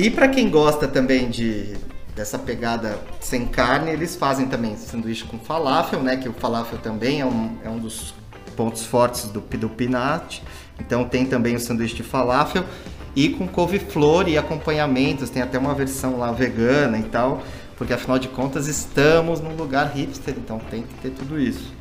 E 0.00 0.08
pra 0.08 0.28
quem 0.28 0.48
gosta 0.48 0.88
também 0.88 1.28
de 1.28 1.74
dessa 2.16 2.38
pegada 2.38 2.98
sem 3.20 3.44
carne, 3.44 3.90
eles 3.90 4.16
fazem 4.16 4.46
também 4.46 4.74
sanduíche 4.74 5.24
com 5.24 5.38
falafel, 5.38 6.02
né? 6.02 6.16
Que 6.16 6.26
o 6.26 6.32
falafel 6.32 6.78
também 6.78 7.20
é 7.20 7.26
um, 7.26 7.58
é 7.62 7.68
um 7.68 7.78
dos 7.78 8.14
pontos 8.56 8.82
fortes 8.82 9.28
do, 9.28 9.40
do 9.40 9.68
Pinat. 9.68 10.42
Então 10.78 11.04
tem 11.04 11.26
também 11.26 11.54
o 11.54 11.60
sanduíche 11.60 11.96
de 11.96 12.02
falafel 12.02 12.64
e 13.14 13.28
com 13.28 13.46
couve-flor 13.46 14.26
e 14.26 14.38
acompanhamentos. 14.38 15.28
Tem 15.28 15.42
até 15.42 15.58
uma 15.58 15.74
versão 15.74 16.18
lá 16.18 16.32
vegana 16.32 16.96
e 16.96 17.02
tal, 17.02 17.42
porque 17.76 17.92
afinal 17.92 18.18
de 18.18 18.28
contas 18.28 18.68
estamos 18.68 19.42
num 19.42 19.54
lugar 19.54 19.92
hipster, 19.94 20.34
então 20.38 20.58
tem 20.70 20.82
que 20.82 20.94
ter 20.94 21.10
tudo 21.10 21.38
isso. 21.38 21.74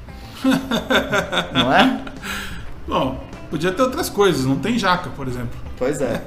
Não 1.53 1.73
é? 1.73 2.03
Bom, 2.85 3.23
podia 3.49 3.71
ter 3.71 3.81
outras 3.81 4.09
coisas, 4.09 4.45
não 4.45 4.57
tem 4.57 4.77
jaca, 4.77 5.09
por 5.11 5.25
exemplo. 5.25 5.57
Pois 5.77 6.01
é. 6.01 6.21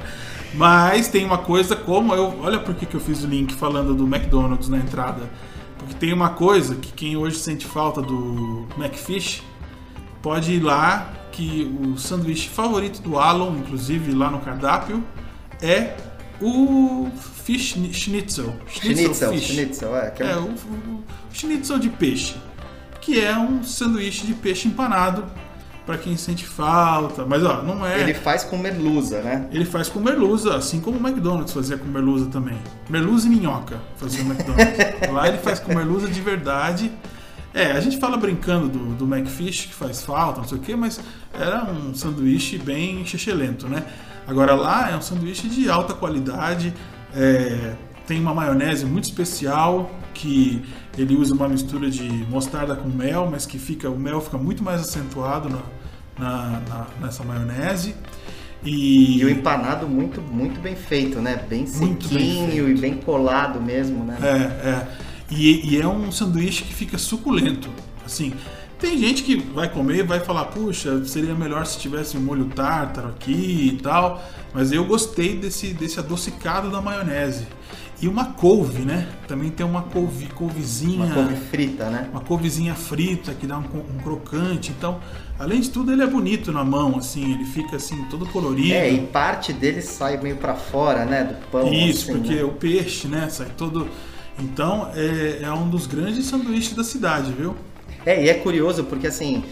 Mas 0.54 1.08
tem 1.08 1.24
uma 1.24 1.38
coisa 1.38 1.76
como 1.76 2.14
eu. 2.14 2.38
Olha 2.42 2.58
por 2.58 2.74
que 2.74 2.84
que 2.86 2.94
eu 2.94 3.00
fiz 3.00 3.22
o 3.22 3.26
link 3.26 3.54
falando 3.54 3.94
do 3.94 4.04
McDonald's 4.04 4.68
na 4.68 4.78
entrada. 4.78 5.30
Porque 5.78 5.94
tem 5.94 6.12
uma 6.12 6.30
coisa 6.30 6.74
que 6.74 6.92
quem 6.92 7.16
hoje 7.16 7.36
sente 7.36 7.66
falta 7.66 8.02
do 8.02 8.66
McFish 8.76 9.42
pode 10.20 10.52
ir 10.54 10.60
lá, 10.60 11.12
que 11.32 11.72
o 11.82 11.96
sanduíche 11.96 12.48
favorito 12.48 13.00
do 13.00 13.18
Alan, 13.18 13.56
inclusive 13.58 14.12
lá 14.12 14.30
no 14.30 14.40
cardápio, 14.40 15.02
é 15.62 15.96
o 16.40 17.08
Fish 17.44 17.76
Schnitzel. 17.92 18.54
Schnitzel, 18.66 19.32
Fish. 19.32 19.46
schnitzel, 19.52 19.96
é. 19.96 20.12
É 20.18 20.30
É, 20.32 20.36
um- 20.36 20.50
o, 20.54 20.96
o 20.98 21.04
schnitzel 21.32 21.78
de 21.78 21.88
peixe, 21.88 22.34
que 23.00 23.18
é 23.20 23.36
um 23.38 23.62
sanduíche 23.62 24.26
de 24.26 24.34
peixe 24.34 24.68
empanado 24.68 25.24
para 25.86 25.98
quem 25.98 26.16
sente 26.16 26.46
falta. 26.46 27.24
Mas 27.24 27.42
ó, 27.44 27.62
não 27.62 27.84
é. 27.84 28.00
Ele 28.00 28.14
faz 28.14 28.44
com 28.44 28.56
merluza, 28.56 29.20
né? 29.20 29.48
Ele 29.50 29.64
faz 29.64 29.88
com 29.88 30.00
merluza, 30.00 30.56
assim 30.56 30.80
como 30.80 30.98
o 30.98 31.08
McDonald's 31.08 31.52
fazia 31.52 31.76
com 31.76 31.86
merluza 31.86 32.26
também. 32.26 32.58
Merluza 32.88 33.26
e 33.26 33.30
minhoca 33.30 33.80
fazia 33.96 34.22
o 34.22 34.26
McDonald's. 34.26 34.76
Lá 35.10 35.28
ele 35.28 35.38
faz 35.38 35.58
com 35.58 35.74
merluza 35.74 36.08
de 36.08 36.20
verdade. 36.20 36.90
É, 37.52 37.72
a 37.72 37.80
gente 37.80 37.98
fala 37.98 38.16
brincando 38.16 38.68
do, 38.68 38.94
do 38.94 39.14
McFish, 39.14 39.66
que 39.66 39.74
faz 39.74 40.02
falta, 40.02 40.40
não 40.40 40.48
sei 40.48 40.58
o 40.58 40.60
quê, 40.60 40.76
mas 40.76 41.00
era 41.34 41.64
um 41.64 41.92
sanduíche 41.94 42.58
bem 42.58 43.04
chechelento, 43.04 43.68
né? 43.68 43.84
Agora 44.26 44.54
lá 44.54 44.90
é 44.90 44.96
um 44.96 45.02
sanduíche 45.02 45.48
de 45.48 45.68
alta 45.68 45.92
qualidade, 45.92 46.72
é, 47.12 47.74
tem 48.06 48.20
uma 48.20 48.32
maionese 48.32 48.86
muito 48.86 49.04
especial, 49.04 49.90
que 50.14 50.62
ele 50.98 51.14
usa 51.16 51.34
uma 51.34 51.48
mistura 51.48 51.90
de 51.90 52.02
mostarda 52.28 52.74
com 52.76 52.88
mel, 52.88 53.28
mas 53.30 53.46
que 53.46 53.58
fica 53.58 53.88
o 53.88 53.98
mel 53.98 54.20
fica 54.20 54.36
muito 54.38 54.62
mais 54.62 54.80
acentuado 54.80 55.48
na, 55.48 55.60
na- 56.18 56.60
na- 56.68 56.86
nessa 57.00 57.22
maionese. 57.24 57.94
E, 58.62 59.18
E 59.18 59.24
o 59.24 59.30
empanado 59.30 59.88
muito, 59.88 60.20
muito 60.20 60.60
bem 60.60 60.76
feito, 60.76 61.18
né? 61.20 61.42
Bem 61.48 61.64
Muito 61.76 62.08
bem 62.08 62.18
sequinho 62.18 62.68
e 62.68 62.74
bem 62.78 62.94
colado 62.98 63.60
mesmo, 63.60 64.04
né? 64.04 64.18
É, 64.22 64.68
é. 64.68 64.88
E, 65.30 65.74
e 65.74 65.80
é 65.80 65.86
um 65.86 66.12
sanduíche 66.12 66.64
que 66.64 66.74
fica 66.74 66.98
suculento. 66.98 67.70
Assim, 68.04 68.34
tem 68.78 68.98
gente 68.98 69.22
que 69.22 69.36
vai 69.36 69.68
comer 69.70 70.00
e 70.00 70.02
vai 70.02 70.20
falar, 70.20 70.46
puxa, 70.46 71.02
seria 71.06 71.34
melhor 71.34 71.64
se 71.64 71.78
tivesse 71.78 72.16
um 72.18 72.20
molho 72.20 72.46
tártaro 72.46 73.08
aqui 73.08 73.70
e 73.74 73.78
tal. 73.82 74.22
Mas 74.52 74.72
eu 74.72 74.84
gostei 74.84 75.36
desse, 75.38 75.68
desse 75.72 75.98
adocicado 75.98 76.70
da 76.70 76.82
maionese. 76.82 77.46
E 78.02 78.08
uma 78.08 78.32
couve, 78.32 78.82
né? 78.82 79.06
Também 79.28 79.50
tem 79.50 79.64
uma 79.64 79.82
couve, 79.82 80.26
couvezinha. 80.28 81.04
Uma 81.04 81.14
couve 81.14 81.36
frita, 81.36 81.90
né? 81.90 82.08
uma 82.10 82.22
couvezinha 82.22 82.74
frita 82.74 83.34
que 83.34 83.46
dá 83.46 83.58
um, 83.58 83.62
um 83.62 83.98
crocante. 84.02 84.70
Então, 84.70 85.00
além 85.38 85.60
de 85.60 85.68
tudo, 85.68 85.92
ele 85.92 86.02
é 86.02 86.06
bonito 86.06 86.50
na 86.50 86.64
mão, 86.64 86.96
assim, 86.96 87.34
ele 87.34 87.44
fica 87.44 87.76
assim, 87.76 88.02
todo 88.04 88.24
colorido. 88.26 88.72
É, 88.72 88.90
e 88.90 89.06
parte 89.06 89.52
dele 89.52 89.82
sai 89.82 90.16
meio 90.16 90.36
pra 90.36 90.54
fora, 90.54 91.04
né? 91.04 91.24
Do 91.24 91.46
pão. 91.48 91.70
Isso, 91.70 92.10
assim, 92.10 92.20
porque 92.20 92.36
né? 92.36 92.42
o 92.42 92.52
peixe, 92.52 93.06
né, 93.06 93.28
sai 93.28 93.48
todo. 93.54 93.86
Então 94.38 94.90
é, 94.94 95.40
é 95.42 95.52
um 95.52 95.68
dos 95.68 95.86
grandes 95.86 96.24
sanduíches 96.24 96.74
da 96.74 96.82
cidade, 96.82 97.32
viu? 97.32 97.54
É, 98.06 98.24
e 98.24 98.30
é 98.30 98.34
curioso 98.34 98.84
porque 98.84 99.06
assim, 99.08 99.44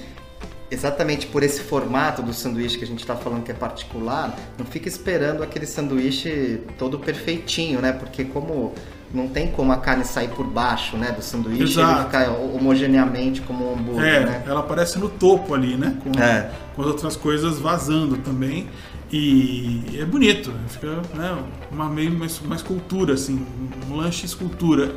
exatamente 0.71 1.27
por 1.27 1.43
esse 1.43 1.61
formato 1.63 2.23
do 2.23 2.33
sanduíche 2.33 2.79
que 2.79 2.85
a 2.85 2.87
gente 2.87 3.05
tá 3.07 3.17
falando 3.17 3.43
que 3.43 3.51
é 3.51 3.55
particular, 3.55 4.37
não 4.59 4.67
fica 4.67 4.89
esperando 4.89 5.43
aquele 5.43 5.67
sanduíche 5.67 6.61
todo 6.79 6.99
perfeitinho, 6.99 7.81
né? 7.81 7.93
Porque 7.93 8.25
como 8.25 8.75
não 9.13 9.27
tem 9.27 9.51
como 9.51 9.73
a 9.73 9.79
carne 9.79 10.05
sair 10.05 10.29
por 10.29 10.47
baixo, 10.47 10.97
né, 10.99 11.11
do 11.13 11.23
sanduíche, 11.23 11.63
ele 11.63 11.71
Exato. 11.71 12.05
ficar 12.05 12.31
homogeneamente 12.31 13.41
como 13.41 13.71
um 13.71 13.73
hambúrguer, 13.73 14.05
É, 14.05 14.21
né? 14.27 14.43
ela 14.47 14.61
aparece 14.61 14.99
no 14.99 15.09
topo 15.09 15.55
ali, 15.55 15.77
né? 15.77 15.97
Com, 16.03 16.11
É. 16.23 16.51
com 16.77 16.83
as 16.83 16.89
outras 16.89 17.17
coisas 17.17 17.59
vazando 17.59 18.19
também. 18.19 18.69
E 19.11 19.97
é 19.99 20.05
bonito, 20.05 20.53
fica 20.69 21.01
né, 21.15 21.35
uma 21.73 21.89
meio 21.89 22.11
uma, 22.13 22.27
uma 22.45 22.55
escultura, 22.55 23.15
assim, 23.15 23.43
um 23.91 23.97
lanche 23.97 24.27
escultura. 24.27 24.95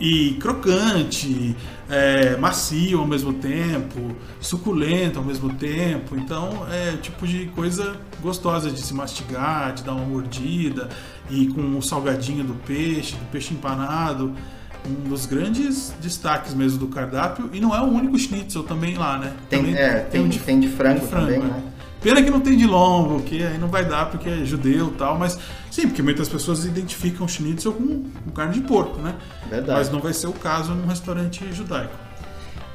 E 0.00 0.38
crocante, 0.40 1.54
é, 1.88 2.36
macio 2.36 3.00
ao 3.00 3.06
mesmo 3.06 3.32
tempo, 3.34 4.14
suculento 4.40 5.18
ao 5.18 5.24
mesmo 5.24 5.52
tempo. 5.54 6.16
Então 6.16 6.66
é 6.70 6.96
tipo 6.96 7.26
de 7.26 7.46
coisa 7.46 7.96
gostosa 8.20 8.70
de 8.70 8.80
se 8.80 8.94
mastigar, 8.94 9.74
de 9.74 9.82
dar 9.82 9.94
uma 9.94 10.04
mordida. 10.04 10.88
E 11.30 11.46
com 11.48 11.78
o 11.78 11.82
salgadinho 11.82 12.44
do 12.44 12.54
peixe, 12.54 13.14
do 13.16 13.30
peixe 13.30 13.54
empanado 13.54 14.34
um 14.86 15.08
dos 15.08 15.26
grandes 15.26 15.94
destaques 16.00 16.54
mesmo 16.54 16.78
do 16.78 16.88
cardápio 16.88 17.48
e 17.52 17.60
não 17.60 17.74
é 17.74 17.80
o 17.80 17.84
único 17.84 18.18
schnitzel 18.18 18.62
também 18.64 18.96
lá, 18.96 19.18
né? 19.18 19.32
Tem, 19.48 19.60
também 19.60 19.74
é, 19.76 20.00
tem, 20.00 20.20
um 20.20 20.28
tem, 20.28 20.60
de, 20.60 20.68
frango 20.68 21.06
também, 21.06 21.36
é. 21.36 21.38
né? 21.38 21.62
Pena 22.04 22.22
que 22.22 22.30
não 22.30 22.38
tem 22.38 22.54
de 22.54 22.66
lombo, 22.66 23.22
que 23.22 23.42
aí 23.42 23.56
não 23.56 23.68
vai 23.68 23.82
dar 23.82 24.10
porque 24.10 24.28
é 24.28 24.44
judeu 24.44 24.88
e 24.88 24.90
tal, 24.90 25.18
mas 25.18 25.38
sim, 25.70 25.88
porque 25.88 26.02
muitas 26.02 26.28
pessoas 26.28 26.66
identificam 26.66 27.24
o 27.24 27.28
schnitzel 27.28 27.72
com, 27.72 28.02
com 28.02 28.30
carne 28.30 28.52
de 28.52 28.60
porco, 28.60 29.00
né? 29.00 29.14
Verdade. 29.48 29.78
Mas 29.78 29.90
não 29.90 30.00
vai 30.00 30.12
ser 30.12 30.26
o 30.26 30.32
caso 30.34 30.74
num 30.74 30.86
restaurante 30.86 31.50
judaico. 31.54 31.94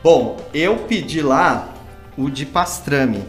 Bom, 0.04 0.36
eu 0.52 0.78
pedi 0.78 1.22
lá 1.22 1.72
o 2.18 2.28
de 2.28 2.44
pastrame, 2.44 3.24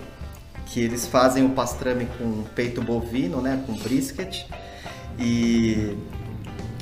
que 0.64 0.80
eles 0.80 1.06
fazem 1.06 1.44
o 1.44 1.50
pastrame 1.50 2.08
com 2.16 2.44
peito 2.54 2.80
bovino, 2.80 3.42
né, 3.42 3.62
com 3.66 3.74
brisket 3.74 4.46
e 5.18 5.94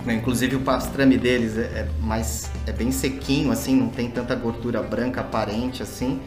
né, 0.04 0.14
inclusive 0.14 0.54
o 0.54 0.60
pastrame 0.60 1.18
deles 1.18 1.58
é, 1.58 1.62
é 1.62 1.88
mais 2.00 2.48
é 2.66 2.72
bem 2.72 2.92
sequinho 2.92 3.50
assim, 3.50 3.75
não 3.75 3.88
tem 3.88 4.08
tanta 4.08 4.37
gordura 4.37 4.80
branca 4.80 5.22
aparente 5.22 5.82
assim. 5.82 6.20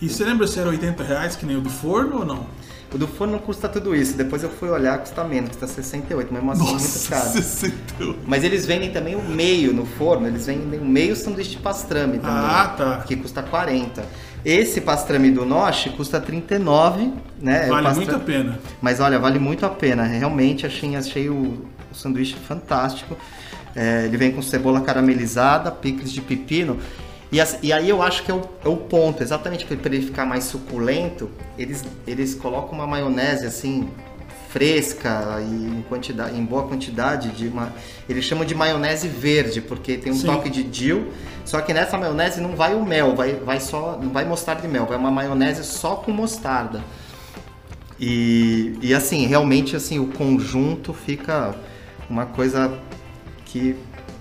E 0.00 0.08
você 0.08 0.24
lembra 0.24 0.46
se 0.46 0.58
era 0.58 0.68
80 0.68 1.02
reais 1.02 1.36
que 1.36 1.44
nem 1.44 1.56
o 1.56 1.60
do 1.60 1.70
forno 1.70 2.18
ou 2.18 2.24
não? 2.24 2.46
O 2.92 2.96
do 2.96 3.06
forno 3.06 3.38
custa 3.38 3.68
tudo 3.68 3.94
isso. 3.94 4.16
Depois 4.16 4.42
eu 4.42 4.48
fui 4.48 4.70
olhar, 4.70 4.98
custa 4.98 5.22
menos, 5.24 5.50
custa 5.50 5.66
68, 5.66 6.32
mesmo 6.32 6.50
assim 6.50 6.64
muito 6.64 7.08
caro. 7.08 7.28
68. 7.28 8.18
Mas 8.26 8.44
eles 8.44 8.64
vendem 8.64 8.90
também 8.90 9.14
o 9.14 9.22
meio 9.22 9.74
no 9.74 9.84
forno, 9.84 10.26
eles 10.26 10.46
vendem 10.46 10.80
o 10.80 10.84
meio 10.84 11.14
sanduíche 11.14 11.50
de 11.50 11.58
pastrame 11.58 12.18
também. 12.18 12.34
Ah, 12.34 12.74
tá. 12.76 13.04
Que 13.06 13.16
custa 13.16 13.42
40. 13.42 14.04
Esse 14.44 14.80
pastrame 14.80 15.30
do 15.30 15.44
Noche 15.44 15.90
custa 15.90 16.18
39, 16.20 17.12
né? 17.42 17.66
Vale 17.66 17.94
muito 17.94 18.14
a 18.14 18.18
pena. 18.18 18.58
Mas 18.80 19.00
olha, 19.00 19.18
vale 19.18 19.38
muito 19.38 19.66
a 19.66 19.68
pena. 19.68 20.04
Realmente 20.04 20.64
achei, 20.64 20.96
achei 20.96 21.28
o, 21.28 21.66
o 21.90 21.94
sanduíche 21.94 22.36
fantástico. 22.36 23.16
É, 23.76 24.06
ele 24.06 24.16
vem 24.16 24.32
com 24.32 24.40
cebola 24.40 24.80
caramelizada, 24.80 25.70
picles 25.70 26.10
de 26.10 26.22
pepino. 26.22 26.78
E, 27.30 27.38
e 27.62 27.72
aí 27.72 27.88
eu 27.88 28.02
acho 28.02 28.22
que 28.24 28.30
é 28.30 28.34
o, 28.34 28.42
é 28.64 28.68
o 28.68 28.76
ponto, 28.76 29.22
exatamente 29.22 29.64
para 29.64 29.94
ele 29.94 30.06
ficar 30.06 30.24
mais 30.24 30.44
suculento, 30.44 31.30
eles, 31.58 31.84
eles 32.06 32.34
colocam 32.34 32.72
uma 32.72 32.86
maionese 32.86 33.46
assim 33.46 33.88
fresca 34.48 35.38
e 35.40 35.44
em, 35.44 35.84
quantidade, 35.88 36.38
em 36.38 36.44
boa 36.44 36.66
quantidade 36.66 37.30
de 37.30 37.48
uma. 37.48 37.72
Eles 38.08 38.24
chamam 38.24 38.44
de 38.44 38.54
maionese 38.54 39.06
verde, 39.06 39.60
porque 39.60 39.96
tem 39.96 40.12
um 40.12 40.16
Sim. 40.16 40.26
toque 40.26 40.50
de 40.50 40.62
dill. 40.62 41.12
Só 41.44 41.60
que 41.60 41.72
nessa 41.72 41.96
maionese 41.96 42.40
não 42.40 42.56
vai 42.56 42.74
o 42.74 42.84
mel, 42.84 43.14
vai, 43.14 43.34
vai 43.34 43.60
só. 43.60 43.98
Não 44.00 44.10
vai 44.10 44.24
mostarda 44.24 44.66
e 44.66 44.70
mel, 44.70 44.86
vai 44.86 44.96
uma 44.96 45.10
maionese 45.10 45.64
só 45.64 45.96
com 45.96 46.12
mostarda. 46.12 46.82
E, 48.00 48.78
e 48.80 48.94
assim, 48.94 49.26
realmente 49.26 49.76
assim, 49.76 49.98
o 49.98 50.06
conjunto 50.06 50.92
fica 50.92 51.54
uma 52.08 52.26
coisa 52.26 52.78
que 53.44 53.76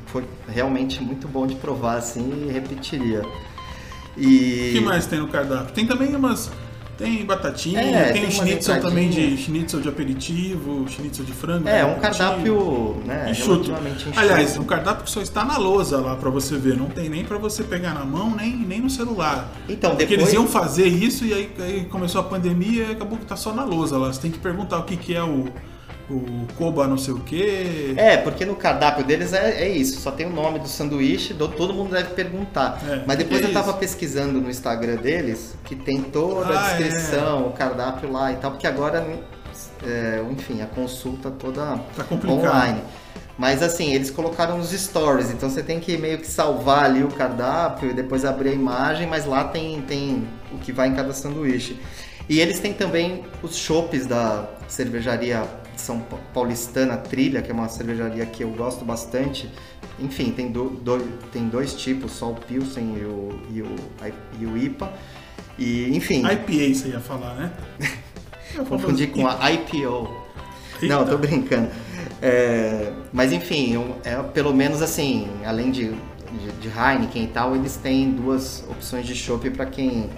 foi 0.07 0.23
realmente 0.47 1.01
muito 1.03 1.27
bom 1.27 1.45
de 1.47 1.55
provar 1.55 1.97
assim 1.97 2.47
e 2.47 2.51
repetiria. 2.51 3.21
O 3.21 4.19
E 4.19 4.71
que 4.73 4.79
mais 4.81 5.05
tem 5.05 5.19
no 5.19 5.27
cardápio? 5.27 5.73
Tem 5.73 5.85
também 5.85 6.15
umas. 6.15 6.49
Tem 6.97 7.23
batatinha, 7.23 7.79
É, 7.79 8.05
tem, 8.05 8.13
tem 8.23 8.25
o 8.27 8.31
schnitzel 8.31 8.81
também 8.81 9.07
de 9.07 9.37
schnitzel 9.37 9.79
de 9.81 9.87
aperitivo, 9.87 10.83
schnitzel 10.89 11.23
de 11.23 11.31
frango. 11.31 11.69
é 11.69 11.85
de 11.85 11.91
um 11.91 11.99
cardápio, 11.99 12.97
né, 13.05 13.27
enxuto. 13.29 13.71
enxuto. 13.71 14.19
Aliás, 14.19 14.57
um 14.57 14.63
cardápio 14.63 15.03
que 15.03 15.11
só 15.11 15.21
está 15.21 15.45
na 15.45 15.59
lousa 15.59 15.97
lá 16.01 16.15
pra 16.15 16.31
você 16.31 16.57
ver, 16.57 16.75
não 16.75 16.87
tem 16.87 17.07
nem 17.07 17.23
pra 17.23 17.37
você 17.37 17.63
pegar 17.63 17.93
na 17.93 18.03
mão, 18.03 18.35
nem, 18.35 18.55
nem 18.57 18.81
no 18.81 18.89
celular. 18.89 19.47
Então, 19.69 19.91
Porque 19.91 20.05
depois- 20.07 20.21
eles 20.29 20.33
iam 20.33 20.47
fazer 20.47 20.87
isso 20.87 21.23
e 21.23 21.35
aí, 21.35 21.51
aí 21.59 21.85
começou 21.85 22.19
a 22.21 22.23
pandemia 22.23 22.85
e 22.85 22.91
acabou 22.93 23.19
que 23.19 23.25
tá 23.27 23.35
só 23.35 23.53
na 23.53 23.63
lousa 23.63 23.95
lá. 23.99 24.11
Você 24.11 24.19
tem 24.21 24.31
que 24.31 24.39
perguntar 24.39 24.79
o 24.79 24.83
que, 24.83 24.97
que 24.97 25.13
é 25.13 25.21
o, 25.23 25.45
o 26.09 26.47
Koba 26.57 26.87
não 26.87 26.97
sei 26.97 27.13
o 27.13 27.19
quê. 27.19 27.93
É, 27.97 28.17
porque 28.17 28.45
no 28.45 28.55
cardápio 28.55 29.03
deles 29.03 29.33
é, 29.33 29.63
é 29.63 29.69
isso, 29.69 29.99
só 29.99 30.11
tem 30.11 30.25
o 30.25 30.29
nome 30.29 30.59
do 30.59 30.67
sanduíche, 30.67 31.33
do- 31.33 31.49
todo 31.49 31.73
mundo 31.73 31.91
deve 31.91 32.13
perguntar. 32.13 32.81
É, 32.87 33.03
Mas 33.05 33.17
depois 33.17 33.41
que 33.41 33.47
eu 33.47 33.51
é 33.51 33.53
tava 33.53 33.71
isso? 33.71 33.79
pesquisando 33.79 34.39
no 34.39 34.49
Instagram 34.49 34.95
deles, 34.97 35.55
que 35.65 35.75
tem 35.75 36.01
toda 36.01 36.53
Ah, 36.53 36.71
a 36.71 36.77
descrição, 36.77 37.47
o 37.47 37.51
cardápio 37.53 38.11
lá 38.11 38.31
e 38.31 38.37
tal, 38.37 38.51
porque 38.51 38.67
agora, 38.67 39.05
é, 39.85 40.23
enfim, 40.31 40.61
a 40.61 40.65
consulta 40.65 41.29
toda 41.31 41.77
Tá 41.95 42.05
online. 42.27 42.81
Mas 43.37 43.61
assim, 43.61 43.93
eles 43.93 44.09
colocaram 44.09 44.57
nos 44.57 44.71
stories, 44.71 45.29
então 45.29 45.47
você 45.49 45.61
tem 45.61 45.79
que 45.79 45.95
meio 45.97 46.17
que 46.17 46.25
salvar 46.27 46.85
ali 46.85 47.03
o 47.03 47.09
cardápio 47.09 47.91
e 47.91 47.93
depois 47.93 48.25
abrir 48.25 48.49
a 48.49 48.53
imagem, 48.53 49.05
mas 49.07 49.25
lá 49.25 49.43
tem, 49.43 49.79
tem 49.81 50.27
o 50.51 50.57
que 50.57 50.71
vai 50.71 50.87
em 50.87 50.95
cada 50.95 51.13
sanduíche. 51.13 51.79
E 52.27 52.39
eles 52.39 52.59
têm 52.59 52.73
também 52.73 53.23
os 53.43 53.55
chopes 53.55 54.07
da 54.07 54.45
cervejaria 54.67 55.43
São 55.81 55.99
Pa- 55.99 56.17
Paulistana 56.33 56.97
Trilha, 56.97 57.41
que 57.41 57.51
é 57.51 57.53
uma 57.53 57.67
cervejaria 57.69 58.25
que 58.25 58.43
eu 58.43 58.49
gosto 58.51 58.83
bastante. 58.85 59.49
Enfim, 59.99 60.31
tem, 60.31 60.51
do, 60.51 60.69
do- 60.69 61.17
tem 61.31 61.47
dois 61.47 61.73
tipos, 61.73 62.11
só 62.11 62.31
o 62.31 62.35
Pilsen 62.35 62.95
e 62.97 63.05
o, 63.05 63.39
e 63.53 63.61
o, 63.61 63.75
e 64.39 64.45
o 64.45 64.57
IPA. 64.57 64.91
E, 65.57 65.95
enfim, 65.95 66.23
IPA 66.25 66.75
você 66.75 66.87
ia 66.89 66.99
falar, 66.99 67.33
né? 67.35 67.51
Confundi 68.69 69.07
com 69.07 69.27
a 69.27 69.51
IPO. 69.51 70.07
Eita. 70.81 70.95
Não, 70.95 71.05
tô 71.05 71.17
brincando. 71.17 71.69
É, 72.21 72.91
mas 73.11 73.31
enfim, 73.31 73.75
é, 74.03 74.15
pelo 74.33 74.53
menos 74.53 74.81
assim, 74.81 75.27
além 75.45 75.71
de, 75.71 75.89
de, 75.91 76.51
de 76.61 76.67
Heineken 76.67 77.23
e 77.23 77.27
tal, 77.27 77.55
eles 77.55 77.75
têm 77.77 78.11
duas 78.11 78.63
opções 78.69 79.05
de 79.05 79.15
chopp 79.15 79.49
para 79.51 79.65
quem 79.65 80.09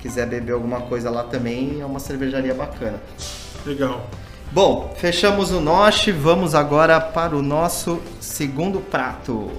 quiser 0.00 0.26
beber 0.28 0.52
alguma 0.52 0.82
coisa 0.82 1.10
lá 1.10 1.24
também. 1.24 1.80
É 1.80 1.84
uma 1.86 1.98
cervejaria 1.98 2.54
bacana. 2.54 3.00
Legal. 3.64 4.08
Bom, 4.52 4.94
fechamos 4.96 5.50
o 5.50 5.60
Noche, 5.60 6.12
vamos 6.12 6.54
agora 6.54 7.00
para 7.00 7.36
o 7.36 7.42
nosso 7.42 8.00
segundo 8.20 8.80
prato. 8.80 9.50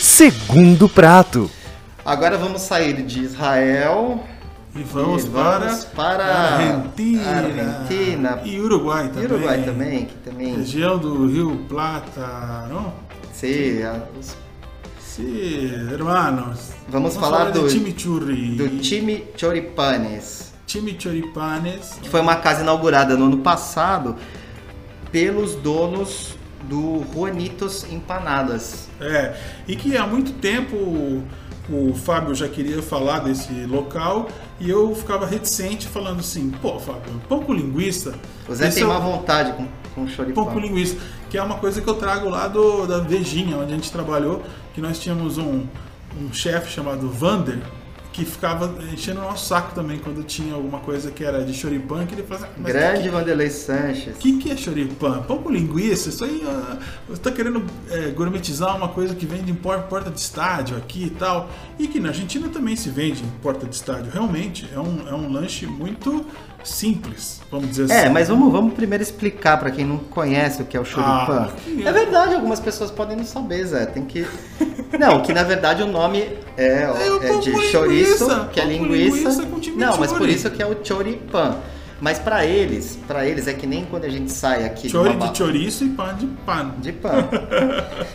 Segundo 0.00 0.88
prato. 0.88 1.50
Agora 2.04 2.36
vamos 2.38 2.62
sair 2.62 3.02
de 3.02 3.20
Israel 3.22 4.20
E 4.74 4.82
vamos, 4.82 5.24
E 5.24 5.28
para, 5.30 5.58
vamos 5.66 5.84
para 5.86 6.24
Argentina, 6.24 7.30
Argentina. 7.30 8.40
e 8.44 8.60
Uruguai 8.60 9.06
e 9.06 9.08
também. 9.08 9.24
Uruguai 9.26 9.62
também, 9.64 10.04
que 10.04 10.14
também 10.16 10.54
Região 10.56 10.98
do 10.98 11.26
Rio 11.28 11.56
Plata, 11.68 12.66
não? 12.68 12.92
a- 13.84 14.02
os 14.18 14.36
Sim, 15.00 15.70
hermanos. 15.92 16.70
Vamos 16.88 17.16
falar 17.16 17.50
do- 17.50 17.66
de 17.66 17.72
chimichurri. 17.72 18.56
do 18.56 18.68
time 18.80 19.24
Choripanes, 19.36 20.45
Chimichurripanes. 20.66 21.98
que 22.02 22.08
foi 22.08 22.20
uma 22.20 22.36
casa 22.36 22.62
inaugurada 22.62 23.16
no 23.16 23.26
ano 23.26 23.38
passado 23.38 24.16
pelos 25.12 25.54
donos 25.54 26.34
do 26.64 27.04
Juanitos 27.12 27.84
Empanadas. 27.90 28.88
É, 29.00 29.36
e 29.68 29.76
que 29.76 29.96
há 29.96 30.06
muito 30.06 30.32
tempo 30.32 30.74
o, 30.76 31.22
o 31.70 31.94
Fábio 31.94 32.34
já 32.34 32.48
queria 32.48 32.82
falar 32.82 33.20
desse 33.20 33.52
local 33.66 34.28
e 34.58 34.68
eu 34.68 34.94
ficava 34.94 35.26
reticente 35.26 35.86
falando 35.86 36.20
assim, 36.20 36.50
pô, 36.62 36.78
Fábio, 36.78 37.20
pão 37.28 37.40
com 37.42 37.52
linguiça. 37.52 38.14
O 38.48 38.54
Zé 38.54 38.68
esse 38.68 38.80
tem 38.80 38.84
é 38.84 38.86
o- 38.86 38.92
má 38.92 38.98
vontade 38.98 39.52
com, 39.52 39.64
com 39.66 39.68
Pão 39.94 40.04
com 40.04 40.08
choripan. 40.08 40.60
linguiça, 40.60 40.96
que 41.30 41.38
é 41.38 41.42
uma 41.42 41.56
coisa 41.56 41.80
que 41.80 41.88
eu 41.88 41.94
trago 41.94 42.28
lá 42.28 42.48
do, 42.48 42.86
da 42.86 42.98
Vejinha, 42.98 43.56
onde 43.58 43.72
a 43.72 43.76
gente 43.76 43.92
trabalhou, 43.92 44.42
que 44.74 44.80
nós 44.80 44.98
tínhamos 44.98 45.38
um, 45.38 45.64
um 46.20 46.32
chefe 46.32 46.72
chamado 46.72 47.08
Vander, 47.10 47.58
que 48.16 48.24
ficava 48.24 48.82
enchendo 48.94 49.20
o 49.20 49.24
nosso 49.24 49.46
saco 49.46 49.74
também 49.74 49.98
quando 49.98 50.24
tinha 50.24 50.54
alguma 50.54 50.78
coisa 50.78 51.10
que 51.10 51.22
era 51.22 51.44
de 51.44 51.52
choripan, 51.52 52.06
que 52.06 52.14
ele 52.14 52.22
falava, 52.22 52.48
mas 52.56 52.72
Grande 52.72 53.10
Vanderlei 53.10 53.50
Sanches. 53.50 54.16
o 54.16 54.18
que, 54.18 54.38
que 54.38 54.50
é 54.50 54.56
choripan? 54.56 55.20
Pão 55.24 55.42
com 55.42 55.50
linguiça? 55.50 56.08
Isso 56.08 56.24
aí, 56.24 56.42
ah, 56.46 56.78
você 57.06 57.20
tá 57.20 57.30
querendo 57.30 57.62
é, 57.90 58.08
gourmetizar 58.12 58.74
uma 58.74 58.88
coisa 58.88 59.14
que 59.14 59.26
vende 59.26 59.50
em 59.50 59.54
por- 59.54 59.78
porta 59.82 60.10
de 60.10 60.18
estádio 60.18 60.78
aqui 60.78 61.04
e 61.04 61.10
tal. 61.10 61.50
E 61.78 61.86
que 61.86 62.00
na 62.00 62.08
Argentina 62.08 62.48
também 62.48 62.74
se 62.74 62.88
vende 62.88 63.22
em 63.22 63.28
porta 63.42 63.66
de 63.66 63.74
estádio. 63.74 64.10
Realmente, 64.10 64.66
é 64.74 64.80
um, 64.80 65.06
é 65.06 65.12
um 65.14 65.30
lanche 65.30 65.66
muito 65.66 66.24
simples, 66.68 67.40
vamos 67.50 67.68
dizer 67.70 67.90
É, 67.92 68.00
assim. 68.04 68.08
mas 68.12 68.28
vamos, 68.28 68.50
vamos 68.52 68.74
primeiro 68.74 69.02
explicar 69.02 69.56
pra 69.58 69.70
quem 69.70 69.84
não 69.84 69.98
conhece 69.98 70.60
o 70.62 70.64
que 70.64 70.76
é 70.76 70.80
o 70.80 70.84
choripan. 70.84 71.48
Ah, 71.50 71.50
é 71.84 71.92
verdade, 71.92 72.34
algumas 72.34 72.60
pessoas 72.60 72.90
podem 72.90 73.16
não 73.16 73.24
saber, 73.24 73.64
Zé. 73.64 73.86
Tem 73.86 74.04
que. 74.04 74.26
Não, 74.98 75.20
que 75.20 75.32
na 75.32 75.42
verdade 75.42 75.82
o 75.82 75.86
nome 75.86 76.20
é, 76.56 76.64
É 76.84 77.28
é 77.32 77.38
de 77.40 77.52
chouriço, 77.70 78.24
linguiça, 78.24 78.48
que 78.52 78.60
é 78.60 78.64
linguiça. 78.64 79.28
linguiça 79.42 79.72
não, 79.76 79.98
mas 79.98 80.12
por 80.12 80.28
isso 80.28 80.48
que 80.50 80.62
é 80.62 80.66
o 80.66 80.76
choripan. 80.82 81.56
Mas 82.00 82.18
pra 82.18 82.46
eles, 82.46 82.98
para 83.06 83.26
eles 83.26 83.46
é 83.48 83.52
que 83.52 83.66
nem 83.66 83.84
quando 83.84 84.04
a 84.04 84.08
gente 84.08 84.30
sai 84.30 84.64
aqui 84.64 84.88
Chori 84.88 85.10
uma 85.10 85.18
ba- 85.18 85.32
de 85.32 85.38
chouriço 85.38 85.84
e 85.84 85.88
pão 85.90 86.14
de 86.14 86.26
pano. 86.26 86.74
de 86.78 86.92
pão. 86.92 87.28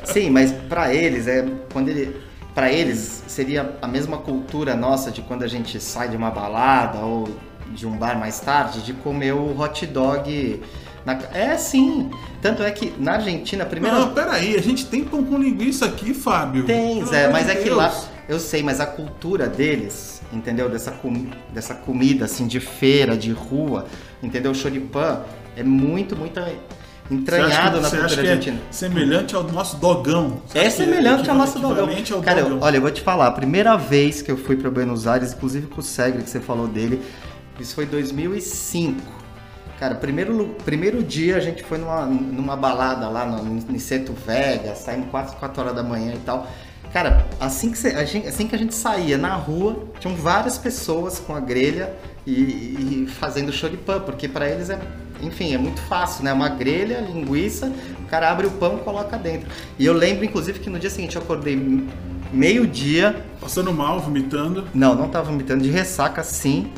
Sim, 0.05 0.29
mas 0.29 0.51
pra 0.69 0.93
eles 0.93 1.27
é 1.27 1.45
quando 1.73 1.89
ele 1.89 2.15
para 2.55 2.71
eles 2.71 3.23
seria 3.27 3.75
a 3.81 3.87
mesma 3.87 4.17
cultura 4.17 4.75
nossa 4.75 5.09
de 5.11 5.21
quando 5.21 5.43
a 5.43 5.47
gente 5.47 5.79
sai 5.79 6.09
de 6.09 6.17
uma 6.17 6.29
balada 6.31 6.99
ou 6.99 7.27
de 7.73 7.85
um 7.87 7.97
bar 7.97 8.17
mais 8.19 8.39
tarde 8.39 8.81
de 8.81 8.93
comer 8.93 9.33
o 9.33 9.59
hot 9.59 9.85
dog 9.87 10.61
na... 11.05 11.13
é 11.33 11.57
sim. 11.57 12.09
Tanto 12.41 12.61
é 12.63 12.71
que 12.71 12.93
na 12.99 13.13
Argentina 13.13 13.63
a 13.63 13.67
primeira 13.67 13.97
Não, 13.99 14.13
peraí, 14.13 14.55
a 14.55 14.61
gente 14.61 14.85
tem 14.85 15.03
pão 15.03 15.23
com 15.23 15.37
linguiça 15.37 15.85
aqui, 15.85 16.13
Fábio. 16.13 16.63
tem, 16.65 17.03
Zé, 17.05 17.29
mas 17.29 17.45
de 17.45 17.51
é 17.51 17.55
que 17.55 17.63
Deus. 17.65 17.77
lá 17.77 17.93
eu 18.29 18.39
sei, 18.39 18.63
mas 18.63 18.79
a 18.79 18.85
cultura 18.85 19.47
deles, 19.47 20.21
entendeu? 20.31 20.69
Dessa, 20.69 20.91
com- 20.91 21.25
dessa 21.53 21.73
comida 21.73 22.25
assim 22.25 22.47
de 22.47 22.59
feira, 22.59 23.17
de 23.17 23.31
rua, 23.31 23.85
entendeu? 24.23 24.51
O 24.51 24.55
choripan 24.55 25.21
é 25.57 25.63
muito, 25.63 26.15
muito 26.15 26.39
entranhado 27.09 27.77
que- 27.77 27.83
na 27.83 27.89
cultura 27.89 28.07
que 28.07 28.19
argentina. 28.29 28.57
é 28.69 28.71
semelhante 28.73 29.35
ao 29.35 29.43
nosso 29.43 29.75
dogão. 29.77 30.41
É 30.53 30.69
semelhante 30.69 31.29
ao 31.29 31.35
nosso 31.35 31.59
dogão. 31.59 31.89
ao 31.89 32.21
Cara, 32.21 32.39
eu- 32.39 32.45
dogão? 32.49 32.59
olha, 32.65 32.77
eu 32.77 32.81
vou 32.81 32.91
te 32.91 33.01
falar, 33.01 33.27
a 33.27 33.31
primeira 33.31 33.75
vez 33.75 34.21
que 34.21 34.31
eu 34.31 34.37
fui 34.37 34.55
para 34.55 34.69
Buenos 34.69 35.07
Aires, 35.07 35.33
inclusive 35.33 35.67
com 35.67 35.81
o 35.81 35.83
Segre, 35.83 36.23
que 36.23 36.29
você 36.29 36.39
falou 36.39 36.67
dele, 36.67 37.01
isso 37.61 37.75
foi 37.75 37.85
em 37.85 37.87
2005. 37.87 38.99
Cara, 39.79 39.95
primeiro, 39.95 40.55
primeiro 40.63 41.01
dia 41.01 41.37
a 41.37 41.39
gente 41.39 41.63
foi 41.63 41.77
numa, 41.77 42.05
numa 42.05 42.55
balada 42.55 43.07
lá 43.09 43.25
no, 43.25 43.43
no 43.43 43.79
Seto 43.79 44.13
Vega, 44.13 44.75
saímos 44.75 45.09
4, 45.09 45.37
4 45.37 45.61
horas 45.61 45.75
da 45.75 45.83
manhã 45.83 46.13
e 46.13 46.19
tal. 46.19 46.47
Cara, 46.93 47.25
assim 47.39 47.71
que, 47.71 48.05
gente, 48.05 48.27
assim 48.27 48.47
que 48.47 48.55
a 48.55 48.57
gente 48.59 48.75
saía 48.75 49.17
na 49.17 49.33
rua, 49.33 49.87
tinham 49.99 50.15
várias 50.15 50.57
pessoas 50.57 51.19
com 51.19 51.33
a 51.33 51.39
grelha 51.39 51.95
e, 52.27 52.31
e 52.31 53.07
fazendo 53.19 53.51
choripan, 53.51 54.01
porque 54.01 54.27
para 54.27 54.47
eles 54.47 54.69
é, 54.69 54.77
enfim, 55.21 55.53
é 55.53 55.57
muito 55.57 55.81
fácil, 55.81 56.23
né? 56.23 56.33
Uma 56.33 56.49
grelha, 56.49 56.99
linguiça, 56.99 57.71
o 58.01 58.05
cara 58.05 58.29
abre 58.29 58.45
o 58.45 58.51
pão 58.51 58.77
e 58.77 58.83
coloca 58.83 59.17
dentro. 59.17 59.49
E 59.79 59.85
eu 59.85 59.93
lembro, 59.93 60.25
inclusive, 60.25 60.59
que 60.59 60.69
no 60.69 60.77
dia 60.77 60.89
seguinte 60.89 61.15
eu 61.15 61.21
acordei 61.21 61.55
meio-dia, 62.31 63.23
Passando 63.39 63.73
mal, 63.73 63.99
vomitando. 63.99 64.67
não, 64.73 64.93
não 64.93 65.09
tava 65.09 65.31
vomitando, 65.31 65.63
de 65.63 65.69
ressaca 65.69 66.23
sim. 66.23 66.71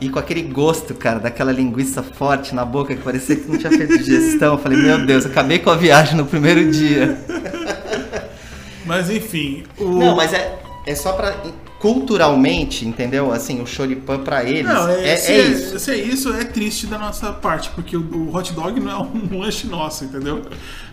E 0.00 0.08
com 0.08 0.18
aquele 0.18 0.42
gosto, 0.42 0.94
cara, 0.94 1.20
daquela 1.20 1.52
linguiça 1.52 2.02
forte 2.02 2.54
na 2.54 2.64
boca 2.64 2.94
que 2.94 3.02
parecia 3.02 3.36
que 3.36 3.48
não 3.48 3.56
tinha 3.56 3.70
feito 3.70 3.98
digestão. 3.98 4.54
Eu 4.54 4.58
falei, 4.58 4.78
meu 4.78 5.06
Deus, 5.06 5.24
acabei 5.24 5.60
com 5.60 5.70
a 5.70 5.76
viagem 5.76 6.16
no 6.16 6.26
primeiro 6.26 6.70
dia. 6.70 7.16
Mas 8.84 9.08
enfim, 9.08 9.62
o... 9.78 9.84
Não, 9.84 10.16
mas 10.16 10.32
é, 10.32 10.58
é 10.84 10.94
só 10.96 11.12
pra. 11.12 11.36
Culturalmente, 11.78 12.84
entendeu? 12.84 13.32
Assim, 13.32 13.62
o 13.62 13.66
choripan 13.66 14.18
pra 14.18 14.42
eles 14.44 14.64
Não, 14.64 14.88
é, 14.88 15.16
se, 15.16 15.32
é 15.32 15.40
isso. 15.40 15.78
se 15.78 15.90
é 15.92 15.96
isso, 15.96 16.34
é 16.34 16.44
triste 16.44 16.86
da 16.88 16.98
nossa 16.98 17.32
parte, 17.32 17.70
porque 17.70 17.96
o, 17.96 18.00
o 18.00 18.36
hot 18.36 18.52
dog 18.52 18.78
não 18.80 18.90
é 18.90 18.96
um 18.96 19.38
lanche 19.40 19.66
nosso, 19.68 20.04
entendeu? 20.04 20.42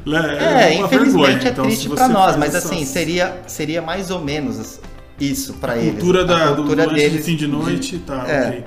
É, 0.05 0.77
uma 0.77 0.85
infelizmente 0.85 0.89
vergonha. 0.89 1.39
é 1.43 1.49
Então, 1.49 1.65
triste 1.65 1.87
você 1.89 1.95
pra 1.95 2.07
nós, 2.07 2.37
mas 2.37 2.53
assim, 2.53 2.85
seria, 2.85 3.41
seria 3.47 3.81
mais 3.81 4.11
ou 4.11 4.21
menos 4.21 4.79
isso 5.19 5.53
pra 5.55 5.73
a 5.73 5.77
eles. 5.77 5.91
cultura, 5.95 6.25
da, 6.25 6.49
a 6.49 6.51
do 6.51 6.57
cultura 6.57 6.85
lanche 6.85 6.95
deles 6.95 7.17
de 7.17 7.23
fim 7.23 7.35
de 7.35 7.47
noite, 7.47 7.99
tá, 7.99 8.25
É. 8.27 8.47
ok. 8.49 8.63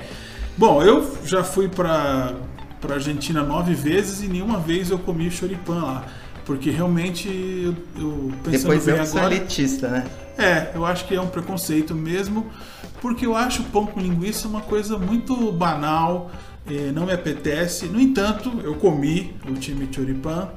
Bom, 0.57 0.83
eu 0.83 1.17
já 1.25 1.43
fui 1.45 1.69
pra, 1.69 2.33
pra 2.81 2.95
Argentina 2.97 3.43
nove 3.43 3.73
vezes 3.75 4.23
e 4.23 4.27
nenhuma 4.29 4.59
vez 4.59 4.91
eu 4.91 4.99
comi 4.99 5.31
choripan 5.31 5.83
lá. 5.83 6.05
Porque 6.45 6.71
realmente, 6.71 7.29
eu, 7.29 7.75
eu 7.97 8.33
pensando 8.43 8.63
Depois 8.75 8.85
bem 8.85 8.97
eu 8.97 9.03
agora... 9.03 9.35
elitista, 9.35 9.89
né? 9.89 10.05
É, 10.37 10.71
eu 10.75 10.85
acho 10.85 11.05
que 11.07 11.15
é 11.15 11.21
um 11.21 11.29
preconceito 11.29 11.95
mesmo, 11.95 12.47
porque 13.01 13.25
eu 13.27 13.37
acho 13.37 13.63
pão 13.65 13.87
com 13.87 14.01
linguiça 14.01 14.49
uma 14.49 14.63
coisa 14.63 14.99
muito 14.99 15.53
banal, 15.53 16.31
eh, 16.69 16.91
não 16.95 17.07
me 17.07 17.13
apetece. 17.13 17.87
No 17.87 18.01
entanto, 18.01 18.51
eu 18.65 18.75
comi 18.75 19.35
o 19.49 19.53
time 19.55 19.89
choripan. 19.95 20.49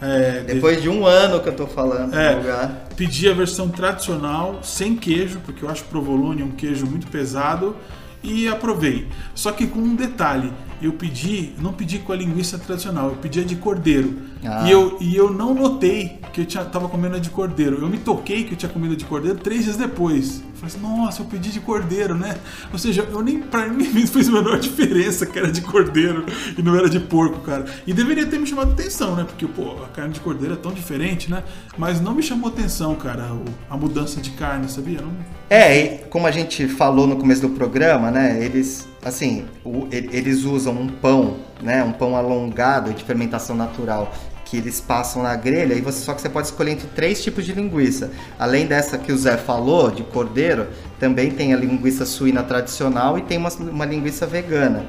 De- 0.00 0.54
Depois 0.54 0.80
de 0.82 0.88
um 0.88 1.06
ano 1.06 1.40
que 1.40 1.48
eu 1.48 1.54
tô 1.56 1.66
falando 1.66 2.14
É. 2.14 2.32
no 2.32 2.38
lugar. 2.42 2.86
Pedi 2.96 3.28
a 3.28 3.32
versão 3.34 3.68
tradicional, 3.68 4.60
sem 4.62 4.94
queijo, 4.96 5.40
porque 5.44 5.64
eu 5.64 5.68
acho 5.70 5.84
provolone 5.84 6.42
um 6.42 6.50
queijo 6.50 6.86
muito 6.86 7.06
pesado, 7.08 7.76
e 8.22 8.48
aprovei. 8.48 9.06
Só 9.34 9.52
que 9.52 9.66
com 9.66 9.78
um 9.78 9.94
detalhe, 9.94 10.52
eu 10.80 10.92
pedi, 10.92 11.52
não 11.58 11.72
pedi 11.72 11.98
com 11.98 12.12
a 12.12 12.16
linguiça 12.16 12.58
tradicional, 12.58 13.10
eu 13.10 13.16
pedi 13.16 13.40
a 13.40 13.44
de 13.44 13.56
cordeiro. 13.56 14.18
Ah. 14.44 14.64
E, 14.66 14.70
eu, 14.70 14.98
e 15.00 15.16
eu 15.16 15.32
não 15.32 15.54
notei 15.54 16.20
que 16.32 16.42
eu 16.42 16.46
tinha, 16.46 16.64
tava 16.64 16.88
comendo 16.88 17.16
a 17.16 17.18
de 17.18 17.30
cordeiro. 17.30 17.78
Eu 17.80 17.88
me 17.88 17.98
toquei 17.98 18.44
que 18.44 18.52
eu 18.52 18.56
tinha 18.56 18.70
comido 18.70 18.92
a 18.92 18.96
de 18.96 19.04
cordeiro 19.04 19.38
três 19.38 19.64
dias 19.64 19.76
depois. 19.76 20.40
Eu 20.40 20.54
falei 20.54 20.74
assim, 20.74 20.80
nossa, 20.80 21.22
eu 21.22 21.26
pedi 21.26 21.50
de 21.50 21.60
cordeiro, 21.60 22.14
né? 22.14 22.36
Ou 22.72 22.78
seja, 22.78 23.08
eu 23.10 23.22
nem 23.22 23.40
pra 23.40 23.68
mim 23.68 23.84
fez 24.06 24.28
a 24.28 24.32
menor 24.32 24.58
diferença 24.58 25.24
que 25.26 25.38
era 25.38 25.50
de 25.50 25.62
cordeiro 25.62 26.24
e 26.56 26.62
não 26.62 26.76
era 26.76 26.88
de 26.88 27.00
porco, 27.00 27.40
cara. 27.40 27.64
E 27.86 27.92
deveria 27.92 28.26
ter 28.26 28.38
me 28.38 28.46
chamado 28.46 28.72
atenção, 28.72 29.16
né? 29.16 29.24
Porque, 29.24 29.46
pô, 29.46 29.82
a 29.82 29.88
carne 29.88 30.12
de 30.12 30.20
cordeiro 30.20 30.54
é 30.54 30.56
tão 30.56 30.72
diferente, 30.72 31.30
né? 31.30 31.42
Mas 31.76 32.00
não 32.00 32.14
me 32.14 32.22
chamou 32.22 32.48
atenção, 32.48 32.94
cara, 32.94 33.30
a 33.68 33.76
mudança 33.76 34.20
de 34.20 34.30
carne, 34.30 34.68
sabia? 34.68 35.00
Não... 35.00 35.12
É, 35.48 35.78
e 35.78 35.98
como 36.08 36.26
a 36.26 36.30
gente 36.30 36.68
falou 36.68 37.06
no 37.06 37.16
começo 37.16 37.40
do 37.40 37.50
programa, 37.50 38.10
né? 38.10 38.44
Eles, 38.44 38.86
assim, 39.04 39.44
o- 39.64 39.86
eles 39.90 40.44
usam 40.44 40.72
um 40.74 40.88
pão, 40.88 41.36
né? 41.62 41.82
Um 41.84 41.92
pão 41.92 42.16
alongado 42.16 42.92
de 42.92 43.04
fermentação 43.04 43.54
natural 43.56 44.12
que 44.44 44.56
eles 44.58 44.80
passam 44.80 45.22
na 45.24 45.34
grelha 45.34 45.74
e 45.74 45.80
você 45.80 46.04
só 46.04 46.14
que 46.14 46.20
você 46.22 46.28
pode 46.28 46.46
escolher 46.46 46.70
entre 46.72 46.86
três 46.88 47.22
tipos 47.22 47.44
de 47.44 47.52
linguiça. 47.52 48.12
Além 48.38 48.64
dessa 48.66 48.96
que 48.96 49.10
o 49.12 49.18
Zé 49.18 49.36
falou 49.36 49.90
de 49.90 50.04
cordeiro, 50.04 50.68
também 51.00 51.30
tem 51.32 51.52
a 51.52 51.56
linguiça 51.56 52.06
suína 52.06 52.44
tradicional 52.44 53.18
e 53.18 53.22
tem 53.22 53.38
uma, 53.38 53.48
uma 53.50 53.84
linguiça 53.84 54.24
vegana. 54.26 54.86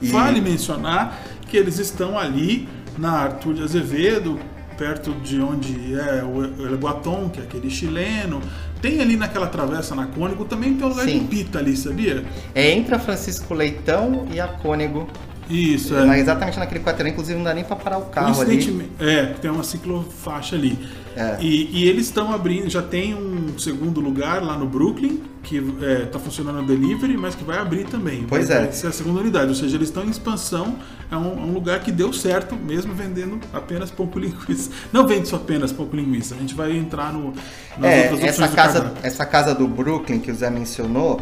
E- 0.00 0.06
Vale 0.08 0.40
mencionar 0.40 1.18
que 1.48 1.56
eles 1.56 1.78
estão 1.78 2.16
ali 2.18 2.68
na 2.96 3.10
Arthur 3.12 3.54
de 3.54 3.62
Azevedo, 3.64 4.38
perto 4.78 5.10
de 5.14 5.40
onde 5.40 5.94
é 5.98 6.22
o 6.22 6.44
El 6.44 6.76
Guaton, 6.76 7.28
que 7.30 7.40
é 7.40 7.42
aquele 7.42 7.68
chileno. 7.70 8.40
Tem 8.86 9.00
ali 9.00 9.16
naquela 9.16 9.48
travessa 9.48 9.96
na 9.96 10.06
Cônigo, 10.06 10.44
também 10.44 10.74
tem 10.74 10.86
um 10.86 10.90
lugar 10.90 11.06
Sim. 11.06 11.18
de 11.18 11.24
pita 11.24 11.58
ali, 11.58 11.76
sabia? 11.76 12.24
É 12.54 12.70
entre 12.70 12.94
a 12.94 13.00
Francisco 13.00 13.52
Leitão 13.52 14.28
e 14.32 14.38
a 14.38 14.46
Cônego. 14.46 15.08
Isso, 15.50 15.96
é. 15.96 16.20
exatamente 16.20 16.56
naquele 16.56 16.84
quarteirão, 16.84 17.10
inclusive 17.10 17.36
não 17.36 17.44
dá 17.44 17.52
nem 17.52 17.64
pra 17.64 17.74
parar 17.74 17.98
o 17.98 18.06
carro 18.06 18.40
ali. 18.40 18.88
É, 19.00 19.26
tem 19.40 19.50
uma 19.50 19.64
ciclofaixa 19.64 20.54
ali. 20.54 20.78
É. 21.16 21.36
E, 21.40 21.68
e 21.72 21.88
eles 21.88 22.06
estão 22.06 22.32
abrindo, 22.32 22.70
já 22.70 22.80
tem 22.80 23.12
um 23.12 23.35
segundo 23.58 24.00
lugar 24.00 24.42
lá 24.42 24.56
no 24.58 24.66
Brooklyn, 24.66 25.20
que 25.42 25.56
está 26.04 26.18
funcionando 26.18 26.60
o 26.60 26.66
delivery, 26.66 27.16
mas 27.16 27.34
que 27.34 27.44
vai 27.44 27.58
abrir 27.58 27.84
também. 27.84 28.24
Pois 28.28 28.50
é. 28.50 28.60
Vai 28.64 28.72
ser 28.72 28.88
a 28.88 28.92
segunda 28.92 29.20
unidade, 29.20 29.48
ou 29.48 29.54
seja, 29.54 29.76
eles 29.76 29.88
estão 29.88 30.04
em 30.04 30.10
expansão. 30.10 30.76
É 31.10 31.16
um, 31.16 31.32
é 31.38 31.42
um 31.42 31.52
lugar 31.52 31.80
que 31.80 31.92
deu 31.92 32.12
certo, 32.12 32.56
mesmo 32.56 32.92
vendendo 32.94 33.38
apenas 33.52 33.90
pão 33.90 34.06
com 34.06 34.18
linguiça. 34.20 34.70
Não 34.92 35.06
vende 35.06 35.28
só 35.28 35.36
apenas 35.36 35.72
pão 35.72 35.86
com 35.86 35.96
linguiça, 35.96 36.34
a 36.34 36.38
gente 36.38 36.54
vai 36.54 36.76
entrar 36.76 37.12
no, 37.12 37.32
nas 37.78 37.90
É, 37.92 38.10
outras 38.10 38.28
essa 38.30 38.48
casa, 38.48 38.92
essa 39.02 39.24
casa 39.26 39.54
do 39.54 39.66
Brooklyn 39.68 40.18
que 40.18 40.30
o 40.30 40.34
Zé 40.34 40.50
mencionou 40.50 41.20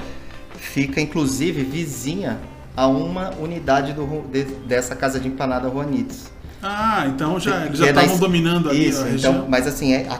fica 0.56 1.00
inclusive 1.00 1.62
vizinha 1.62 2.38
a 2.76 2.86
uma 2.86 3.30
unidade 3.38 3.92
do, 3.92 4.22
de- 4.32 4.44
dessa 4.66 4.96
casa 4.96 5.20
de 5.20 5.28
empanada 5.28 5.68
Juanitos. 5.70 6.32
Ah, 6.62 7.04
então 7.08 7.38
já, 7.38 7.66
eles 7.66 7.78
já 7.78 7.86
é 7.86 7.88
estavam 7.90 8.14
es- 8.14 8.18
dominando 8.20 8.70
ali 8.70 8.88
Isso, 8.88 9.02
a 9.02 9.04
região. 9.04 9.32
então, 9.34 9.46
mas 9.48 9.66
assim, 9.66 9.92
é, 9.92 10.08
a, 10.08 10.18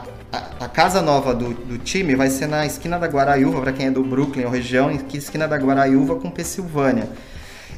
a- 0.61 0.65
a 0.65 0.69
casa 0.69 1.01
nova 1.03 1.35
do, 1.35 1.51
do 1.55 1.79
time 1.79 2.15
vai 2.15 2.31
ser 2.31 2.47
na 2.47 2.65
esquina 2.67 2.99
da 2.99 3.07
Guaraiúva, 3.07 3.61
para 3.61 3.73
quem 3.73 3.87
é 3.87 3.91
do 3.91 4.03
Brooklyn 4.03 4.45
ou 4.45 4.51
região, 4.51 4.97
que 4.97 5.17
esquina 5.19 5.47
da 5.49 5.57
Guaraiúva 5.57 6.17
com 6.17 6.31
Pensilvânia. 6.31 7.09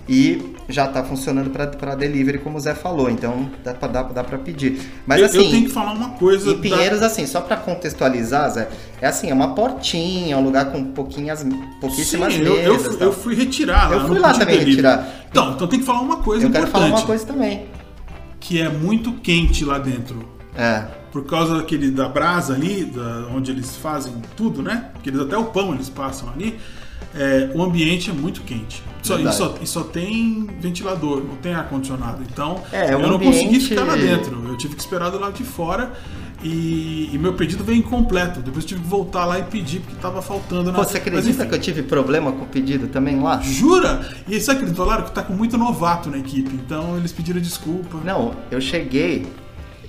E 0.09 0.55
já 0.69 0.85
está 0.85 1.03
funcionando 1.03 1.51
para 1.51 1.97
delivery, 1.97 2.39
como 2.39 2.57
o 2.57 2.61
Zé 2.61 2.75
falou, 2.77 3.11
então 3.11 3.51
dá 3.65 3.75
para 3.75 3.89
dá, 3.89 4.03
dá 4.05 4.23
pra 4.25 4.39
pedir. 4.39 4.81
Mas 5.05 5.19
eu, 5.19 5.27
assim, 5.27 5.39
eu 5.45 5.51
tenho 5.51 5.65
que 5.65 5.73
falar 5.73 5.95
uma 5.95 6.11
coisa. 6.11 6.51
em 6.53 6.59
Pinheiros, 6.61 7.03
assim, 7.03 7.27
só 7.27 7.41
pra 7.41 7.57
contextualizar, 7.57 8.49
Zé, 8.51 8.69
é 9.01 9.07
assim, 9.09 9.31
é 9.31 9.35
uma 9.35 9.53
portinha, 9.57 10.39
um 10.39 10.45
lugar 10.45 10.67
com 10.67 10.85
pouquinhas, 10.93 11.45
pouquíssimas 11.81 12.35
Sim, 12.35 12.43
eu, 12.43 12.55
eu, 12.57 12.73
mesas. 12.75 12.87
fui- 12.87 12.97
tal. 12.99 13.09
eu 13.09 13.13
fui 13.13 13.35
retirar 13.35 13.91
Eu 13.91 13.99
lá 13.99 14.07
fui 14.07 14.15
no 14.15 14.21
lá 14.23 14.33
também 14.33 14.47
Delivery. 14.59 14.71
retirar. 14.71 15.09
Então, 15.29 15.53
então 15.55 15.67
tem 15.67 15.81
que 15.81 15.85
falar 15.85 16.01
uma 16.03 16.19
coisa 16.19 16.47
Eu 16.47 16.51
quero 16.53 16.69
importante. 16.69 16.89
falar 16.89 17.01
uma 17.01 17.07
coisa 17.07 17.27
também. 17.27 17.67
Que 18.39 18.61
é 18.63 18.69
muito 18.69 19.11
quente 19.15 19.65
lá 19.65 19.77
dentro. 19.79 20.25
É, 20.57 20.85
Por 21.17 21.25
causa 21.25 21.57
daquele 21.57 21.91
da 21.91 22.11
brasa 22.11 22.53
ali, 22.53 22.85
da, 22.85 23.29
onde 23.35 23.51
eles 23.51 23.75
fazem 23.75 24.13
tudo, 24.37 24.63
né? 24.63 24.91
Que 25.03 25.09
eles 25.09 25.19
até 25.19 25.35
o 25.35 25.47
pão 25.47 25.73
eles 25.73 25.89
passam 25.89 26.29
ali. 26.29 26.59
é, 27.15 27.51
o 27.55 27.63
ambiente 27.63 28.11
é 28.11 28.13
muito 28.13 28.43
quente. 28.43 28.83
Só, 29.03 29.19
e, 29.19 29.33
só, 29.33 29.55
e 29.63 29.67
só 29.67 29.83
tem 29.83 30.47
ventilador, 30.61 31.25
não 31.25 31.37
tem 31.37 31.55
ar-condicionado. 31.55 32.23
Então, 32.31 32.63
É, 32.71 32.93
eu 32.93 32.99
o 32.99 33.07
não 33.07 33.19
consegui 33.19 33.61
ficar 33.61 33.85
lá 33.85 33.97
dentro. 33.97 34.47
Eu 34.47 34.59
tive 34.59 34.75
que 34.75 34.81
esperar 34.83 35.09
do 35.09 35.19
lado 35.19 35.33
de 35.33 35.43
fora. 35.43 35.91
E, 36.45 37.09
e 37.15 37.19
meu 37.19 37.33
pedido 37.33 37.65
veio 37.65 37.79
incompleto. 37.79 38.41
Depois 38.41 38.65
eu 38.65 38.69
tive 38.69 38.83
que 38.83 38.87
voltar 38.87 39.25
lá 39.25 39.39
e 39.39 39.45
pedir 39.45 39.81
porque 39.81 39.97
tava 39.97 40.21
faltando. 40.21 40.71
Pô, 40.71 40.79
na... 40.81 40.85
você 40.85 40.99
Mas, 40.99 41.07
acredita 41.07 41.31
enfim. 41.31 41.49
que 41.49 41.55
eu 41.55 41.59
tive 41.59 41.83
problema 41.83 42.31
com 42.31 42.43
o 42.45 42.47
pedido 42.47 42.89
também 42.89 43.19
lá? 43.19 43.41
Jura? 43.41 44.07
E 44.29 44.39
sabe 44.39 44.59
que 44.59 44.67
eles 44.67 44.77
falaram 44.77 45.05
que 45.05 45.13
tá 45.13 45.23
com 45.23 45.33
muito 45.33 45.57
novato 45.57 46.11
na 46.11 46.19
equipe, 46.19 46.55
então 46.55 46.95
eles 46.99 47.11
pediram 47.11 47.41
desculpa. 47.41 47.97
Não, 48.05 48.35
eu 48.51 48.61
cheguei 48.61 49.27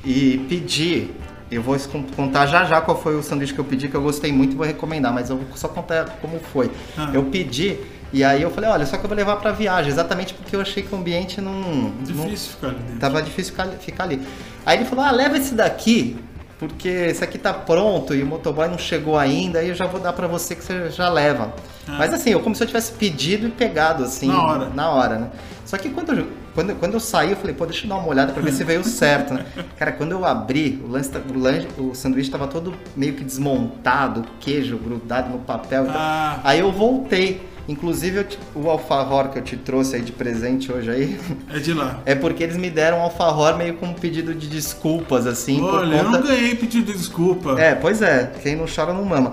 e 0.06 0.46
pedi. 0.50 1.10
Eu 1.50 1.62
vou 1.62 1.78
con- 1.80 2.04
contar 2.16 2.46
já 2.46 2.66
já 2.66 2.82
qual 2.82 3.02
foi 3.02 3.16
o 3.16 3.24
sanduíche 3.24 3.54
que 3.54 3.60
eu 3.60 3.64
pedi, 3.64 3.88
que 3.88 3.96
eu 3.96 4.02
gostei 4.02 4.34
muito 4.34 4.52
e 4.54 4.56
vou 4.58 4.66
recomendar, 4.66 5.14
mas 5.14 5.30
eu 5.30 5.38
vou 5.38 5.46
só 5.56 5.68
contar 5.70 6.18
como 6.22 6.40
foi. 6.52 6.70
Ah. 6.98 7.10
Eu 7.14 7.24
pedi 7.24 7.78
e 8.12 8.22
aí 8.24 8.42
eu 8.42 8.52
falei, 8.52 8.70
olha, 8.70 8.86
só 8.86 8.98
que 8.98 9.06
eu 9.06 9.08
vou 9.08 9.16
levar 9.18 9.38
pra 9.38 9.52
viagem, 9.54 9.90
exatamente 9.90 10.34
porque 10.34 10.56
eu 10.56 10.62
achei 10.62 10.84
que 10.84 10.94
o 10.94 10.98
ambiente 10.98 11.40
não. 11.40 11.54
não 11.54 11.92
Difícil 12.04 12.52
ficar 12.52 12.68
ali 12.68 12.80
dentro. 12.80 13.00
Tava 13.00 13.22
difícil 13.22 13.52
ficar, 13.54 13.68
ficar 13.80 14.04
ali. 14.04 14.22
Aí 14.66 14.78
ele 14.78 14.86
falou, 14.86 15.06
ah, 15.06 15.12
leva 15.12 15.38
esse 15.38 15.54
daqui, 15.56 16.18
porque 16.60 16.90
esse 16.90 17.24
aqui 17.24 17.38
tá 17.38 17.54
pronto 17.54 18.14
e 18.14 18.22
o 18.22 18.26
motoboy 18.26 18.68
não 18.68 18.78
chegou 18.78 19.18
ainda, 19.18 19.60
aí 19.60 19.70
eu 19.70 19.76
já 19.76 19.86
vou 19.86 20.02
dar 20.02 20.12
pra 20.12 20.28
você 20.28 20.54
que 20.54 20.64
você 20.66 20.90
já 20.90 21.08
leva. 21.08 21.54
Ah. 21.88 21.96
Mas 21.98 22.14
assim, 22.14 22.32
eu 22.32 22.42
como 22.42 22.56
se 22.56 22.64
eu 22.64 22.68
tivesse 22.68 22.92
pedido 22.92 23.48
e 23.48 23.52
pegado, 23.52 24.04
assim, 24.04 24.28
Na 24.28 24.44
hora. 24.44 24.70
na 24.76 24.90
hora, 24.90 25.18
né? 25.18 25.30
Só 25.64 25.78
que 25.78 25.90
quando 25.90 26.12
eu, 26.14 26.28
quando, 26.58 26.74
quando 26.80 26.94
eu 26.96 27.00
saí, 27.00 27.30
eu 27.30 27.38
falei, 27.38 27.54
pô, 27.54 27.68
deixa 27.68 27.86
eu 27.86 27.90
dar 27.90 27.98
uma 27.98 28.08
olhada 28.08 28.34
pra 28.34 28.42
ver 28.42 28.52
se 28.52 28.64
veio 28.64 28.84
certo, 28.84 29.32
né? 29.32 29.46
Cara, 29.78 29.92
quando 29.92 30.14
eu 30.14 30.26
abri, 30.26 30.82
o, 30.84 30.88
lance, 30.88 31.08
tá- 31.12 31.22
o, 31.32 31.38
lanche, 31.38 31.68
o 31.78 31.94
sanduíche 31.94 32.32
tava 32.32 32.48
todo 32.48 32.74
meio 32.96 33.14
que 33.14 33.24
desmontado, 33.24 34.26
queijo 34.40 34.76
grudado 34.76 35.30
no 35.30 35.38
papel. 35.38 35.84
e 35.84 35.86
tal. 35.88 35.96
Ah. 35.96 36.40
Aí 36.44 36.60
eu 36.62 36.72
voltei. 36.72 37.48
Inclusive, 37.68 38.24
te- 38.24 38.40
o 38.56 38.68
alfajor 38.72 39.30
que 39.30 39.38
eu 39.38 39.44
te 39.44 39.56
trouxe 39.56 39.98
aí 39.98 40.02
de 40.02 40.12
presente 40.14 40.72
hoje 40.72 40.90
aí, 40.90 41.20
É 41.54 41.60
de 41.60 41.74
lá. 41.76 42.00
é 42.08 42.16
porque 42.16 42.42
eles 42.42 42.58
me 42.58 42.72
deram 42.72 42.98
um 42.98 43.02
alfajor 43.02 43.56
meio 43.56 43.76
com 43.76 43.86
um 43.88 43.94
pedido 43.94 44.34
de 44.34 44.48
desculpas, 44.48 45.28
assim, 45.28 45.62
Olha, 45.62 45.86
por 45.90 45.94
eu 45.96 46.06
conta... 46.06 46.18
não 46.20 46.28
ganhei 46.28 46.56
pedido 46.56 46.92
de 46.92 46.98
desculpa. 46.98 47.56
É, 47.62 47.76
pois 47.76 48.02
é, 48.02 48.32
quem 48.42 48.56
não 48.56 48.66
chora 48.74 48.94
não 48.94 49.06
mama. 49.06 49.32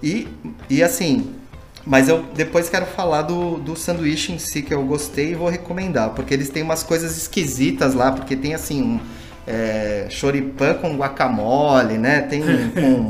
E, 0.00 0.28
e 0.70 0.80
assim, 0.80 1.28
mas 1.84 2.08
eu 2.08 2.24
depois 2.34 2.68
quero 2.68 2.86
falar 2.86 3.22
do, 3.22 3.58
do 3.58 3.76
sanduíche 3.76 4.32
em 4.32 4.38
si 4.38 4.62
que 4.62 4.72
eu 4.72 4.82
gostei 4.84 5.32
e 5.32 5.34
vou 5.34 5.48
recomendar, 5.48 6.10
porque 6.10 6.32
eles 6.32 6.48
têm 6.48 6.62
umas 6.62 6.82
coisas 6.82 7.16
esquisitas 7.16 7.94
lá, 7.94 8.12
porque 8.12 8.36
tem 8.36 8.54
assim 8.54 8.82
um 8.82 9.00
é, 9.46 10.06
choripan 10.08 10.74
com 10.74 10.96
guacamole, 10.96 11.98
né? 11.98 12.20
Tem 12.22 12.42
com, 12.42 13.08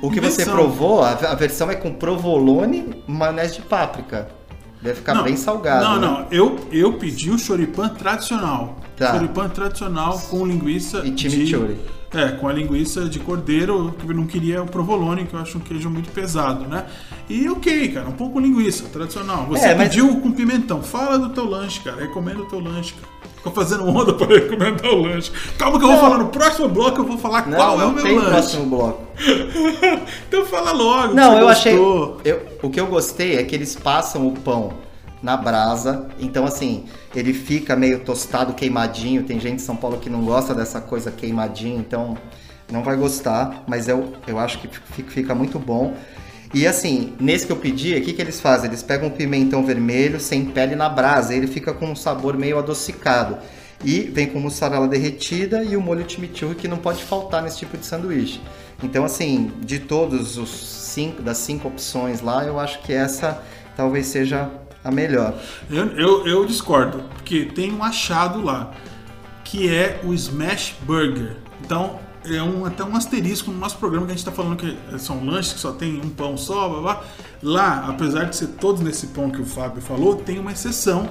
o, 0.02 0.08
o 0.08 0.10
que 0.10 0.20
você 0.20 0.44
provou, 0.44 1.02
a, 1.02 1.10
a 1.10 1.34
versão 1.34 1.70
é 1.70 1.74
com 1.74 1.92
provolone, 1.92 3.02
maionese 3.06 3.56
de 3.56 3.62
páprica. 3.62 4.28
Deve 4.80 4.96
ficar 4.96 5.14
Não, 5.14 5.24
bem 5.24 5.36
salgado. 5.36 5.84
Não, 5.84 6.00
né? 6.00 6.06
não. 6.06 6.26
Eu, 6.30 6.60
eu 6.70 6.92
pedi 6.94 7.30
o 7.30 7.38
choripan 7.38 7.88
tradicional. 7.88 8.76
Tá. 8.96 9.12
Choripan 9.12 9.48
tradicional 9.48 10.18
com 10.30 10.46
linguiça 10.46 11.02
E 11.04 11.10
de... 11.10 11.54
É, 12.14 12.28
com 12.28 12.48
a 12.48 12.52
linguiça 12.52 13.04
de 13.08 13.18
cordeiro, 13.18 13.94
que 13.98 14.08
eu 14.08 14.14
não 14.14 14.26
queria 14.26 14.62
o 14.62 14.66
provolone, 14.66 15.24
que 15.26 15.34
eu 15.34 15.40
acho 15.40 15.58
um 15.58 15.60
queijo 15.60 15.90
muito 15.90 16.10
pesado, 16.12 16.66
né? 16.66 16.86
E 17.28 17.48
ok, 17.48 17.88
cara, 17.88 18.08
um 18.08 18.12
pouco 18.12 18.38
linguiça, 18.38 18.84
tradicional. 18.92 19.44
Você 19.46 19.66
É, 19.66 19.74
mas- 19.74 19.88
pediu 19.88 20.20
com 20.20 20.30
pimentão. 20.32 20.82
Fala 20.82 21.18
do 21.18 21.30
teu 21.30 21.44
lanche, 21.44 21.80
cara. 21.80 22.00
Recomenda 22.00 22.40
o 22.42 22.46
teu 22.46 22.60
lanche, 22.60 22.94
cara. 22.94 23.08
Ficou 23.36 23.52
fazendo 23.52 23.86
onda 23.88 24.12
para 24.14 24.26
recomendar 24.34 24.90
o 24.92 25.02
lanche. 25.02 25.30
Calma 25.58 25.78
que 25.78 25.84
eu 25.84 25.88
vou 25.88 25.96
Não. 25.96 26.04
falar 26.04 26.18
no 26.18 26.28
próximo 26.28 26.68
bloco, 26.68 27.00
eu 27.00 27.04
vou 27.04 27.18
falar 27.18 27.42
qual 27.42 27.76
Não, 27.76 27.82
é 27.82 27.84
o 27.84 27.88
não 27.88 27.92
meu 27.94 28.02
tem 28.04 28.14
lanche. 28.16 28.30
próximo 28.30 28.66
bloco. 28.66 29.02
Então 30.28 30.44
fala 30.46 30.72
logo. 30.72 31.12
Não, 31.14 31.38
eu 31.38 31.48
achei. 31.48 31.76
gostou. 31.76 32.20
eu- 32.24 32.42
o 32.62 32.70
que 32.70 32.80
eu 32.80 32.86
gostei 32.86 33.36
é 33.36 33.42
que 33.44 33.54
eles 33.54 33.74
passam 33.74 34.26
o 34.26 34.32
pão 34.32 34.72
na 35.22 35.36
brasa. 35.36 36.08
Então, 36.18 36.44
assim, 36.44 36.84
ele 37.14 37.32
fica 37.32 37.74
meio 37.74 38.00
tostado, 38.00 38.54
queimadinho. 38.54 39.22
Tem 39.22 39.40
gente 39.40 39.56
em 39.56 39.64
São 39.64 39.76
Paulo 39.76 39.98
que 39.98 40.10
não 40.10 40.24
gosta 40.24 40.54
dessa 40.54 40.80
coisa 40.80 41.10
queimadinho, 41.10 41.78
então 41.78 42.16
não 42.70 42.82
vai 42.82 42.96
gostar. 42.96 43.64
Mas 43.66 43.88
eu, 43.88 44.12
eu 44.26 44.38
acho 44.38 44.58
que 44.58 44.68
fica, 44.68 45.10
fica 45.10 45.34
muito 45.34 45.58
bom. 45.58 45.94
E 46.54 46.66
assim, 46.66 47.14
nesse 47.18 47.46
que 47.46 47.52
eu 47.52 47.56
pedi, 47.56 47.94
o 47.94 48.02
que, 48.02 48.12
que 48.12 48.22
eles 48.22 48.40
fazem? 48.40 48.70
Eles 48.70 48.82
pegam 48.82 49.08
um 49.08 49.10
pimentão 49.10 49.64
vermelho 49.64 50.20
sem 50.20 50.44
pele 50.44 50.76
na 50.76 50.88
brasa, 50.88 51.34
ele 51.34 51.46
fica 51.46 51.74
com 51.74 51.86
um 51.86 51.96
sabor 51.96 52.36
meio 52.36 52.58
adocicado. 52.58 53.38
E 53.84 54.00
vem 54.00 54.26
com 54.26 54.38
mussarela 54.38 54.88
derretida 54.88 55.62
e 55.62 55.76
o 55.76 55.82
molho 55.82 56.08
chimichurri 56.08 56.54
que 56.54 56.66
não 56.66 56.78
pode 56.78 57.04
faltar 57.04 57.42
nesse 57.42 57.58
tipo 57.58 57.76
de 57.76 57.84
sanduíche. 57.84 58.40
Então, 58.82 59.04
assim, 59.04 59.52
de 59.60 59.80
todos 59.80 60.38
os 60.38 60.50
cinco, 60.50 61.20
das 61.20 61.38
cinco 61.38 61.68
opções 61.68 62.22
lá, 62.22 62.44
eu 62.44 62.58
acho 62.58 62.80
que 62.82 62.92
essa 62.92 63.42
talvez 63.76 64.06
seja 64.06 64.50
a 64.86 64.90
melhor. 64.90 65.34
Eu, 65.68 65.86
eu, 65.98 66.26
eu 66.26 66.46
discordo, 66.46 67.02
porque 67.14 67.44
tem 67.44 67.72
um 67.72 67.82
achado 67.82 68.40
lá, 68.40 68.72
que 69.44 69.68
é 69.68 70.00
o 70.04 70.14
Smash 70.14 70.76
Burger. 70.82 71.36
Então, 71.60 71.98
é 72.24 72.42
um, 72.42 72.64
até 72.64 72.84
um 72.84 72.96
asterisco 72.96 73.50
no 73.50 73.58
nosso 73.58 73.78
programa 73.78 74.06
que 74.06 74.12
a 74.12 74.14
gente 74.14 74.26
está 74.26 74.32
falando 74.32 74.56
que 74.56 74.76
são 74.98 75.24
lanches 75.24 75.54
que 75.54 75.60
só 75.60 75.72
tem 75.72 76.00
um 76.00 76.08
pão 76.08 76.36
só, 76.36 76.68
blá, 76.68 76.80
blá. 76.80 77.04
Lá, 77.42 77.86
apesar 77.88 78.24
de 78.24 78.36
ser 78.36 78.48
todos 78.48 78.80
nesse 78.80 79.08
pão 79.08 79.30
que 79.30 79.40
o 79.40 79.44
Fábio 79.44 79.82
falou, 79.82 80.16
tem 80.16 80.38
uma 80.38 80.52
exceção, 80.52 81.08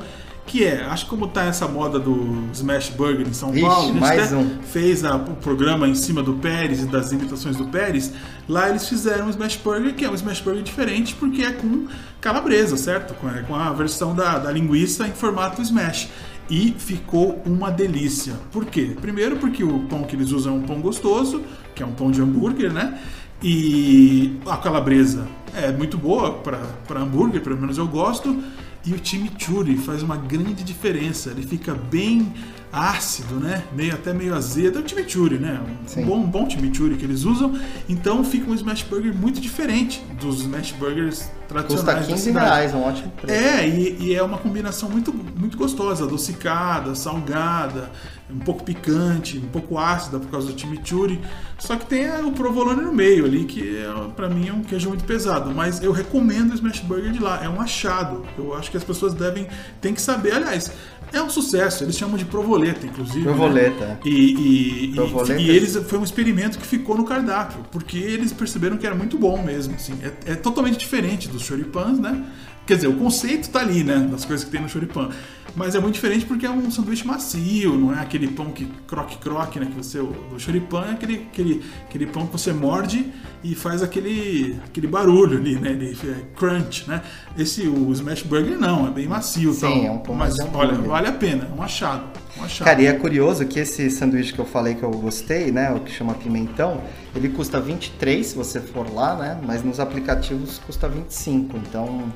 que 0.47 0.63
é, 0.63 0.84
acho 0.86 1.05
que 1.05 1.10
como 1.10 1.27
tá 1.27 1.43
essa 1.45 1.67
moda 1.67 1.97
do 1.99 2.43
Smash 2.53 2.89
Burger 2.91 3.27
em 3.27 3.34
São 3.34 3.49
Ixi, 3.51 3.62
Paulo, 3.62 3.84
a 3.84 3.88
gente 3.91 3.99
mais 3.99 4.23
até 4.34 4.36
um. 4.36 4.60
fez 4.62 5.03
a- 5.03 5.15
o 5.15 5.36
programa 5.38 5.88
em 5.88 5.95
cima 5.95 6.21
do 6.21 6.34
Pérez 6.36 6.84
e 6.84 6.86
das 6.86 7.12
imitações 7.12 7.55
do 7.58 7.65
Pérez, 7.65 8.12
lá 8.47 8.69
eles 8.69 8.88
fizeram 8.88 9.25
um 9.25 9.29
Smash 9.31 9.58
Burger, 9.58 9.95
que 9.95 10.05
é 10.05 10.10
um 10.10 10.13
Smash 10.13 10.41
Burger 10.41 10.62
diferente, 10.62 11.15
porque 11.15 11.41
é 11.41 11.51
com 11.51 11.88
calabresa, 12.21 12.77
certo? 12.77 13.13
Com, 13.15 13.27
é 13.29 13.41
com 13.41 13.55
a 13.55 13.73
versão 13.73 14.13
da, 14.13 14.38
da 14.38 14.51
linguiça 14.51 15.08
em 15.08 15.12
formato 15.12 15.62
Smash. 15.62 16.10
E 16.47 16.75
ficou 16.77 17.41
uma 17.43 17.71
delícia. 17.71 18.34
Por 18.51 18.65
quê? 18.65 18.95
Primeiro 19.01 19.38
porque 19.38 19.63
o 19.63 19.79
pão 19.89 20.03
que 20.03 20.15
eles 20.15 20.31
usam 20.31 20.53
é 20.53 20.58
um 20.58 20.62
pão 20.62 20.79
gostoso, 20.79 21.41
que 21.73 21.81
é 21.81 21.86
um 21.88 21.91
pão 21.93 22.12
de 22.12 22.21
hambúrguer, 22.21 22.71
né? 22.71 22.99
E 23.41 24.38
a 24.47 24.58
calabresa 24.58 25.25
é 25.55 25.71
muito 25.71 25.97
boa 25.97 26.34
para 26.34 26.99
hambúrguer, 26.99 27.41
pelo 27.41 27.58
menos 27.58 27.77
eu 27.79 27.88
gosto. 27.88 28.36
E 28.86 28.93
o 28.93 29.00
chimichurri 29.04 29.78
faz 29.78 30.04
uma 30.04 30.15
grande 30.15 30.63
diferença. 30.63 31.32
Ele 31.32 31.41
fica 31.41 31.74
bem 31.74 32.32
ácido, 32.75 33.35
né? 33.35 33.63
Meio 33.73 33.93
até 33.93 34.13
meio 34.13 34.35
azedo. 34.35 34.79
É 34.79 34.81
o 34.81 34.88
chimichurri, 34.88 35.39
né? 35.39 35.61
Um 35.63 35.88
Sim. 35.88 36.03
bom, 36.03 36.17
um 36.17 36.27
bom 36.27 36.49
chimichurri 36.49 36.97
que 36.97 37.05
eles 37.05 37.23
usam. 37.23 37.57
Então 37.88 38.23
fica 38.23 38.51
um 38.51 38.53
smash 38.53 38.83
burger 38.83 39.15
muito 39.15 39.39
diferente 39.39 40.03
dos 40.19 40.41
smash 40.41 40.73
burgers 40.73 41.31
tradicionais. 41.47 41.85
Custa 41.85 41.93
da 41.93 42.03
15 42.03 42.21
cidade. 42.21 42.45
reais, 42.45 42.73
um 42.73 42.81
ótimo 42.83 43.11
preço. 43.11 43.33
É, 43.33 43.67
e, 43.67 43.97
e 44.01 44.15
é 44.15 44.21
uma 44.21 44.38
combinação 44.38 44.89
muito, 44.89 45.13
muito 45.13 45.57
gostosa, 45.57 46.03
adocicada, 46.03 46.93
salgada, 46.95 47.91
um 48.29 48.39
pouco 48.39 48.63
picante, 48.63 49.38
um 49.38 49.47
pouco 49.47 49.77
ácida 49.77 50.19
por 50.19 50.29
causa 50.29 50.51
do 50.51 50.59
chimichurri. 50.59 51.21
Só 51.57 51.75
que 51.77 51.85
tem 51.85 52.09
o 52.23 52.31
provolone 52.31 52.81
no 52.81 52.91
meio 52.91 53.25
ali, 53.25 53.45
que 53.45 53.77
é, 53.77 54.09
pra 54.15 54.27
mim 54.27 54.49
é 54.49 54.53
um 54.53 54.63
queijo 54.63 54.89
muito 54.89 55.05
pesado. 55.05 55.51
Mas 55.53 55.81
eu 55.81 55.91
recomendo 55.91 56.51
o 56.51 56.55
Smash 56.55 56.81
Burger 56.81 57.11
de 57.11 57.19
lá, 57.19 57.41
é 57.43 57.47
um 57.47 57.61
achado. 57.61 58.25
Eu 58.38 58.53
acho 58.55 58.69
que 58.69 58.77
as 58.77 58.83
pessoas 58.83 59.13
devem, 59.13 59.47
tem 59.79 59.93
que 59.93 60.01
saber, 60.01 60.33
aliás, 60.33 60.71
é 61.17 61.23
um 61.23 61.30
sucesso, 61.30 61.84
eles 61.84 61.97
chamam 61.97 62.17
de 62.17 62.25
provoleta, 62.25 62.86
inclusive. 62.86 63.19
né? 63.19 63.23
Provoleta. 63.25 63.99
E, 64.06 64.10
e, 64.10 64.86
e- 64.86 64.95
Provoleta. 64.95 65.39
e 65.41 65.49
eles 65.49 65.75
foi 65.88 65.97
um 65.99 66.04
experimento 66.04 66.60
que 66.60 66.65
ficou 66.67 66.97
no 66.97 67.06
cardápio, 67.06 67.60
porque 67.71 67.97
eles 67.97 68.32
perceberam 68.34 68.78
que 68.78 68.86
era 68.86 68.95
muito 68.95 69.17
bom 69.17 69.41
mesmo. 69.41 69.75
Assim. 69.75 69.93
É, 70.04 70.34
é 70.34 70.36
totalmente 70.36 70.78
diferente 70.78 71.28
dos 71.28 71.41
choripãs, 71.43 71.97
né? 71.99 72.23
Quer 72.67 72.75
dizer, 72.75 72.88
o 72.88 72.95
conceito 72.95 73.49
tá 73.49 73.60
ali, 73.60 73.84
né? 73.84 74.08
Das 74.12 74.25
coisas 74.25 74.43
que 74.43 74.51
tem 74.51 74.60
no 74.62 74.67
choripan. 74.67 75.10
Mas 75.55 75.73
é 75.73 75.79
muito 75.79 75.95
diferente 75.95 76.25
porque 76.25 76.45
é 76.45 76.49
um 76.49 76.69
sanduíche 76.69 77.07
macio, 77.07 77.77
não 77.77 77.93
é 77.93 78.01
aquele 78.01 78.27
pão 78.27 78.51
que 78.51 78.65
croque-croque, 78.85 79.57
né? 79.59 79.67
Que 79.67 79.75
você, 79.75 79.99
o 79.99 80.37
choripan 80.37 80.85
é 80.87 80.91
aquele, 80.91 81.27
aquele, 81.31 81.63
aquele 81.87 82.05
pão 82.07 82.27
que 82.27 82.33
você 82.33 82.51
morde 82.51 83.11
e 83.41 83.55
faz 83.55 83.81
aquele, 83.81 84.59
aquele 84.65 84.87
barulho 84.87 85.37
ali, 85.37 85.55
né? 85.55 85.71
Ele 85.71 85.97
é 86.03 86.37
crunch, 86.37 86.89
né? 86.89 87.01
Esse, 87.37 87.61
o 87.67 87.91
smash 87.93 88.23
burger 88.23 88.57
não, 88.59 88.87
é 88.87 88.91
bem 88.91 89.07
macio. 89.07 89.53
Sim, 89.53 89.61
tal. 89.61 89.85
é 89.85 89.91
um 89.91 89.97
pão 89.99 90.15
Mas 90.15 90.37
olha, 90.39 90.73
vale 90.73 91.07
a 91.07 91.13
pena, 91.13 91.47
é 91.49 91.57
um 91.57 91.63
achado. 91.63 92.03
Um 92.37 92.43
achado. 92.43 92.67
Cara, 92.67 92.81
e 92.81 92.87
é 92.87 92.93
curioso 92.93 93.45
que 93.45 93.57
esse 93.57 93.89
sanduíche 93.89 94.33
que 94.33 94.39
eu 94.39 94.45
falei 94.45 94.75
que 94.75 94.83
eu 94.83 94.91
gostei, 94.91 95.51
né, 95.51 95.71
o 95.71 95.79
que 95.79 95.91
chama 95.91 96.15
pimentão, 96.15 96.81
ele 97.15 97.29
custa 97.29 97.61
23 97.61 98.25
se 98.25 98.35
você 98.35 98.59
for 98.59 98.93
lá, 98.93 99.15
né, 99.15 99.39
mas 99.41 99.63
nos 99.63 99.79
aplicativos 99.79 100.59
custa 100.65 100.89
25, 100.89 101.57
então, 101.57 102.11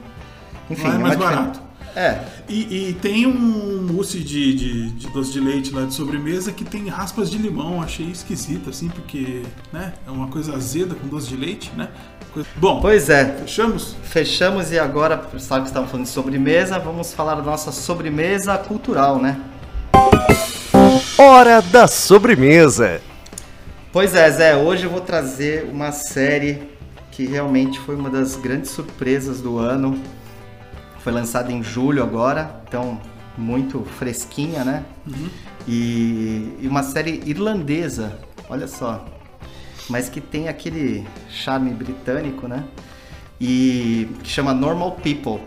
enfim, 0.69 0.87
é 0.87 0.89
uma 0.89 0.99
mais 0.99 1.17
barato. 1.17 1.68
É, 1.95 2.19
E, 2.47 2.89
e 2.89 2.93
tem 3.01 3.25
um 3.27 3.81
mousse 3.91 4.19
de, 4.19 4.53
de, 4.53 4.89
de 4.91 5.07
doce 5.09 5.31
de 5.31 5.39
leite 5.39 5.73
lá 5.73 5.85
de 5.85 5.93
sobremesa 5.93 6.51
que 6.51 6.63
tem 6.63 6.87
raspas 6.87 7.29
de 7.29 7.37
limão. 7.37 7.81
Achei 7.81 8.05
esquisito, 8.07 8.69
assim, 8.69 8.89
porque 8.89 9.43
né, 9.73 9.93
é 10.07 10.11
uma 10.11 10.27
coisa 10.27 10.55
azeda 10.55 10.95
com 10.95 11.07
doce 11.07 11.27
de 11.29 11.35
leite, 11.35 11.71
né? 11.75 11.89
Coisa- 12.33 12.47
Bom, 12.55 12.79
pois 12.79 13.09
é. 13.09 13.25
fechamos? 13.41 13.95
Fechamos 14.03 14.71
e 14.71 14.77
agora, 14.79 15.21
sabe 15.39 15.61
que 15.63 15.67
estamos 15.69 15.89
falando 15.89 16.05
de 16.05 16.11
sobremesa, 16.11 16.77
vamos 16.79 17.11
falar 17.13 17.35
da 17.35 17.41
nossa 17.41 17.71
sobremesa 17.71 18.57
cultural, 18.57 19.19
né? 19.19 19.37
Hora 21.17 21.61
da 21.61 21.87
sobremesa. 21.87 23.01
Pois 23.91 24.13
é, 24.15 24.29
Zé, 24.31 24.55
hoje 24.55 24.83
eu 24.85 24.89
vou 24.89 25.01
trazer 25.01 25.65
uma 25.71 25.91
série 25.91 26.61
que 27.11 27.25
realmente 27.25 27.79
foi 27.79 27.95
uma 27.95 28.09
das 28.09 28.35
grandes 28.35 28.69
surpresas 28.71 29.41
do 29.41 29.57
ano. 29.57 29.99
Foi 30.99 31.11
lançada 31.11 31.51
em 31.51 31.63
julho 31.63 32.03
agora, 32.03 32.61
então 32.67 32.99
muito 33.37 33.83
fresquinha, 33.97 34.63
né? 34.63 34.83
E, 35.67 36.57
e 36.61 36.67
uma 36.67 36.83
série 36.83 37.21
irlandesa, 37.25 38.19
olha 38.49 38.67
só. 38.67 39.05
Mas 39.89 40.09
que 40.09 40.21
tem 40.21 40.47
aquele 40.47 41.07
charme 41.29 41.71
britânico, 41.71 42.47
né? 42.47 42.63
E 43.39 44.09
que 44.23 44.29
chama 44.29 44.53
Normal 44.53 44.91
People. 45.03 45.39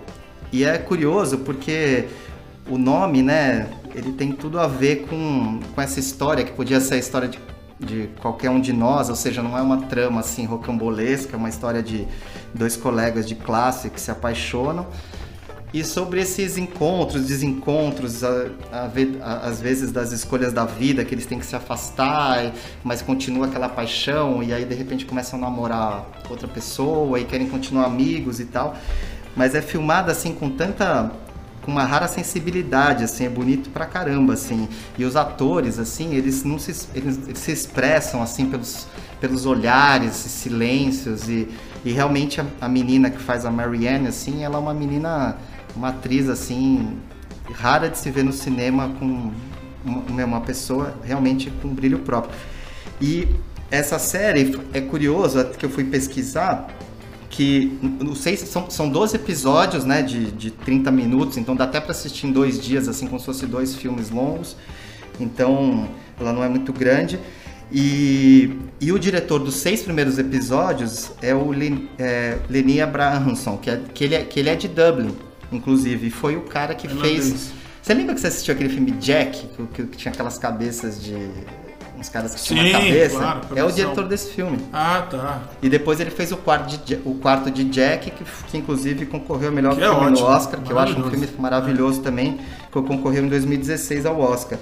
E 0.50 0.64
é 0.64 0.78
curioso 0.78 1.38
porque 1.38 2.08
o 2.68 2.78
nome, 2.78 3.22
né, 3.22 3.68
ele 3.94 4.12
tem 4.12 4.32
tudo 4.32 4.58
a 4.58 4.66
ver 4.66 5.06
com, 5.06 5.60
com 5.74 5.80
essa 5.80 6.00
história, 6.00 6.44
que 6.44 6.52
podia 6.52 6.80
ser 6.80 6.94
a 6.94 6.98
história 6.98 7.28
de, 7.28 7.38
de 7.78 8.08
qualquer 8.20 8.50
um 8.50 8.60
de 8.60 8.72
nós, 8.72 9.08
ou 9.08 9.16
seja, 9.16 9.42
não 9.42 9.56
é 9.56 9.62
uma 9.62 9.82
trama 9.82 10.20
assim 10.20 10.44
rocambolesca, 10.44 11.34
é 11.34 11.36
uma 11.36 11.48
história 11.48 11.82
de 11.82 12.06
dois 12.54 12.76
colegas 12.76 13.26
de 13.26 13.34
classe 13.34 13.90
que 13.90 14.00
se 14.00 14.10
apaixonam. 14.10 14.86
E 15.72 15.82
sobre 15.82 16.20
esses 16.20 16.58
encontros, 16.58 17.26
desencontros, 17.26 18.22
a- 18.22 18.46
a 18.70 18.90
a- 19.22 19.36
às 19.48 19.60
vezes 19.60 19.90
das 19.90 20.12
escolhas 20.12 20.52
da 20.52 20.66
vida, 20.66 21.02
que 21.04 21.14
eles 21.14 21.24
têm 21.24 21.38
que 21.38 21.46
se 21.46 21.56
afastar, 21.56 22.44
e- 22.44 22.52
mas 22.84 23.00
continua 23.00 23.46
aquela 23.46 23.68
paixão, 23.70 24.42
e 24.42 24.52
aí 24.52 24.64
de 24.66 24.74
repente 24.74 25.06
começam 25.06 25.38
a 25.38 25.42
namorar 25.42 26.06
outra 26.28 26.46
pessoa 26.46 27.18
e 27.18 27.24
querem 27.24 27.48
continuar 27.48 27.86
amigos 27.86 28.38
e 28.38 28.44
tal. 28.44 28.76
Mas 29.34 29.54
é 29.54 29.62
filmada 29.62 30.12
assim 30.12 30.34
com 30.34 30.50
tanta. 30.50 31.10
com 31.62 31.70
uma 31.70 31.84
rara 31.84 32.08
sensibilidade, 32.08 33.04
assim, 33.04 33.24
é 33.24 33.28
bonito 33.28 33.70
pra 33.70 33.86
caramba, 33.86 34.32
assim. 34.32 34.68
E 34.98 35.04
os 35.04 35.14
atores, 35.14 35.78
assim, 35.78 36.12
eles 36.12 36.42
não 36.42 36.58
se, 36.58 36.72
eles, 36.92 37.20
eles 37.28 37.38
se 37.38 37.52
expressam, 37.52 38.20
assim, 38.20 38.46
pelos, 38.46 38.88
pelos 39.20 39.46
olhares, 39.46 40.08
esses 40.10 40.32
silêncios, 40.32 41.28
e, 41.28 41.46
e 41.84 41.92
realmente 41.92 42.40
a, 42.40 42.46
a 42.60 42.68
menina 42.68 43.10
que 43.10 43.18
faz 43.22 43.44
a 43.46 43.50
Marianne, 43.52 44.08
assim, 44.08 44.42
ela 44.42 44.56
é 44.56 44.60
uma 44.60 44.74
menina, 44.74 45.36
uma 45.74 45.88
atriz, 45.88 46.28
assim, 46.28 46.98
rara 47.52 47.88
de 47.88 47.98
se 47.98 48.10
ver 48.10 48.24
no 48.24 48.32
cinema 48.32 48.88
com 48.98 49.32
uma, 49.84 50.24
uma 50.24 50.40
pessoa 50.40 50.94
realmente 51.04 51.50
com 51.62 51.68
brilho 51.68 52.00
próprio. 52.00 52.34
E 53.00 53.28
essa 53.70 53.98
série 53.98 54.56
é 54.72 54.80
curioso 54.80 55.40
é 55.40 55.44
que 55.44 55.64
eu 55.64 55.70
fui 55.70 55.84
pesquisar 55.84 56.68
que 57.32 57.78
não 57.98 58.14
sei 58.14 58.36
se 58.36 58.46
são, 58.46 58.70
são 58.70 58.90
12 58.90 59.16
episódios, 59.16 59.84
né, 59.84 60.02
de, 60.02 60.30
de 60.30 60.50
30 60.50 60.90
minutos, 60.90 61.38
então 61.38 61.56
dá 61.56 61.64
até 61.64 61.80
para 61.80 61.92
assistir 61.92 62.26
em 62.26 62.32
dois 62.32 62.60
dias, 62.60 62.88
assim, 62.88 63.06
como 63.06 63.18
se 63.18 63.24
fosse 63.24 63.46
dois 63.46 63.74
filmes 63.74 64.10
longos. 64.10 64.54
Então, 65.18 65.88
ela 66.20 66.30
não 66.32 66.44
é 66.44 66.48
muito 66.48 66.74
grande. 66.74 67.18
E, 67.72 68.54
e 68.78 68.92
o 68.92 68.98
diretor 68.98 69.38
dos 69.38 69.54
seis 69.54 69.82
primeiros 69.82 70.18
episódios 70.18 71.10
é 71.22 71.34
o 71.34 71.50
Len, 71.50 71.88
é, 71.98 72.36
Lenny 72.50 72.82
Abrahamson, 72.82 73.56
que, 73.56 73.70
é, 73.70 73.80
que, 73.94 74.04
ele 74.04 74.14
é, 74.14 74.24
que 74.24 74.38
ele 74.38 74.50
é 74.50 74.54
de 74.54 74.68
Dublin, 74.68 75.16
inclusive, 75.52 76.10
foi 76.10 76.36
o 76.36 76.42
cara 76.42 76.74
que 76.74 76.88
fez... 76.88 77.52
Você 77.82 77.94
lembra 77.94 78.14
que 78.14 78.20
você 78.20 78.28
assistiu 78.28 78.54
aquele 78.54 78.68
filme 78.68 78.92
Jack, 78.92 79.46
que, 79.48 79.66
que- 79.86 79.96
tinha 79.96 80.12
aquelas 80.12 80.38
cabeças 80.38 81.02
de... 81.02 81.16
uns 81.98 82.08
caras 82.08 82.34
que 82.34 82.42
tinham 82.42 82.64
Sim, 82.64 82.70
uma 82.70 82.78
cabeça? 82.78 83.16
claro, 83.18 83.40
é 83.56 83.64
o 83.64 83.72
diretor 83.72 84.06
desse 84.06 84.30
filme. 84.32 84.58
Ah, 84.72 85.06
tá. 85.10 85.42
E 85.60 85.68
depois 85.68 85.98
ele 85.98 86.10
fez 86.10 86.30
o 86.30 86.36
quarto 86.36 86.76
de, 86.76 86.94
o 87.04 87.14
quarto 87.16 87.50
de 87.50 87.64
Jack, 87.64 88.10
que, 88.12 88.24
que 88.48 88.56
inclusive 88.56 89.06
concorreu 89.06 89.48
ao 89.48 89.54
melhor 89.54 89.74
Que 89.74 89.82
é 89.82 89.88
filme 89.88 90.00
no 90.00 90.10
ótimo, 90.12 90.26
Oscar, 90.28 90.60
que 90.60 90.72
eu 90.72 90.78
acho 90.78 90.98
um 90.98 91.10
filme 91.10 91.28
maravilhoso 91.38 92.00
também, 92.02 92.38
que 92.70 92.82
concorreu 92.82 93.24
em 93.24 93.28
2016 93.28 94.06
ao 94.06 94.20
Oscar. 94.20 94.58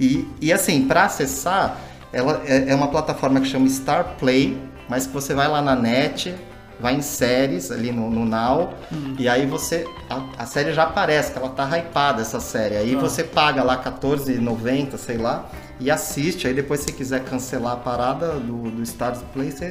E, 0.00 0.26
e 0.40 0.50
assim, 0.52 0.86
para 0.86 1.04
acessar, 1.04 1.76
ela 2.10 2.42
é, 2.46 2.70
é 2.70 2.74
uma 2.74 2.88
plataforma 2.88 3.38
que 3.40 3.46
chama 3.48 3.68
Star 3.68 4.16
Play, 4.18 4.56
mas 4.88 5.06
que 5.06 5.12
você 5.12 5.34
vai 5.34 5.46
lá 5.46 5.60
na 5.60 5.76
net, 5.76 6.34
vai 6.82 6.94
em 6.96 7.00
séries 7.02 7.70
ali 7.70 7.92
no, 7.92 8.10
no 8.10 8.24
Now, 8.26 8.74
Hum. 8.92 9.14
e 9.18 9.28
aí 9.28 9.46
você. 9.46 9.86
A, 10.10 10.42
a 10.42 10.46
série 10.46 10.72
já 10.74 10.82
aparece, 10.82 11.32
que 11.32 11.38
ela 11.38 11.48
tá 11.50 11.64
hypada 11.78 12.20
essa 12.20 12.40
série. 12.40 12.76
Aí 12.76 12.94
Tá. 12.94 13.00
você 13.00 13.22
paga 13.24 13.62
lá 13.62 13.76
R$14,90, 13.76 14.96
sei 14.98 15.16
lá, 15.16 15.48
e 15.80 15.90
assiste. 15.90 16.46
Aí 16.46 16.52
depois, 16.54 16.80
se 16.80 16.86
você 16.86 16.92
quiser 16.92 17.24
cancelar 17.24 17.74
a 17.74 17.76
parada 17.76 18.32
do, 18.34 18.70
do 18.70 18.84
Star 18.84 19.16
Play, 19.32 19.50
você 19.50 19.68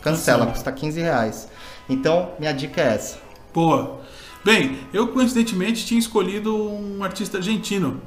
cancela, 0.00 0.38
Cancela. 0.40 0.46
custa 0.46 0.72
15 0.72 1.00
reais. 1.00 1.48
Então, 1.88 2.30
minha 2.38 2.52
dica 2.52 2.80
é 2.80 2.94
essa. 2.94 3.18
Boa. 3.54 4.00
Bem, 4.44 4.78
eu 4.92 5.08
coincidentemente 5.08 5.84
tinha 5.86 5.98
escolhido 5.98 6.54
um 6.56 7.02
artista 7.02 7.38
argentino 7.38 8.00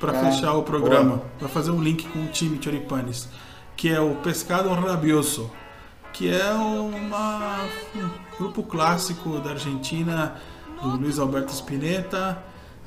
para 0.00 0.10
Ah, 0.12 0.24
fechar 0.32 0.52
o 0.54 0.62
programa, 0.62 1.22
para 1.38 1.48
fazer 1.48 1.70
um 1.70 1.80
link 1.82 2.06
com 2.08 2.20
o 2.24 2.26
time 2.26 2.58
Choripanes, 2.62 3.28
que 3.76 3.88
é 3.88 4.00
o 4.00 4.16
Pescado 4.16 4.68
Rabioso, 4.70 5.50
que 6.14 6.30
é 6.30 6.52
uma, 6.52 7.66
um 7.96 8.08
grupo 8.38 8.62
clássico 8.62 9.40
da 9.40 9.50
Argentina, 9.50 10.36
do 10.80 10.96
Luiz 10.96 11.18
Alberto 11.18 11.52
Spinetta, 11.52 12.38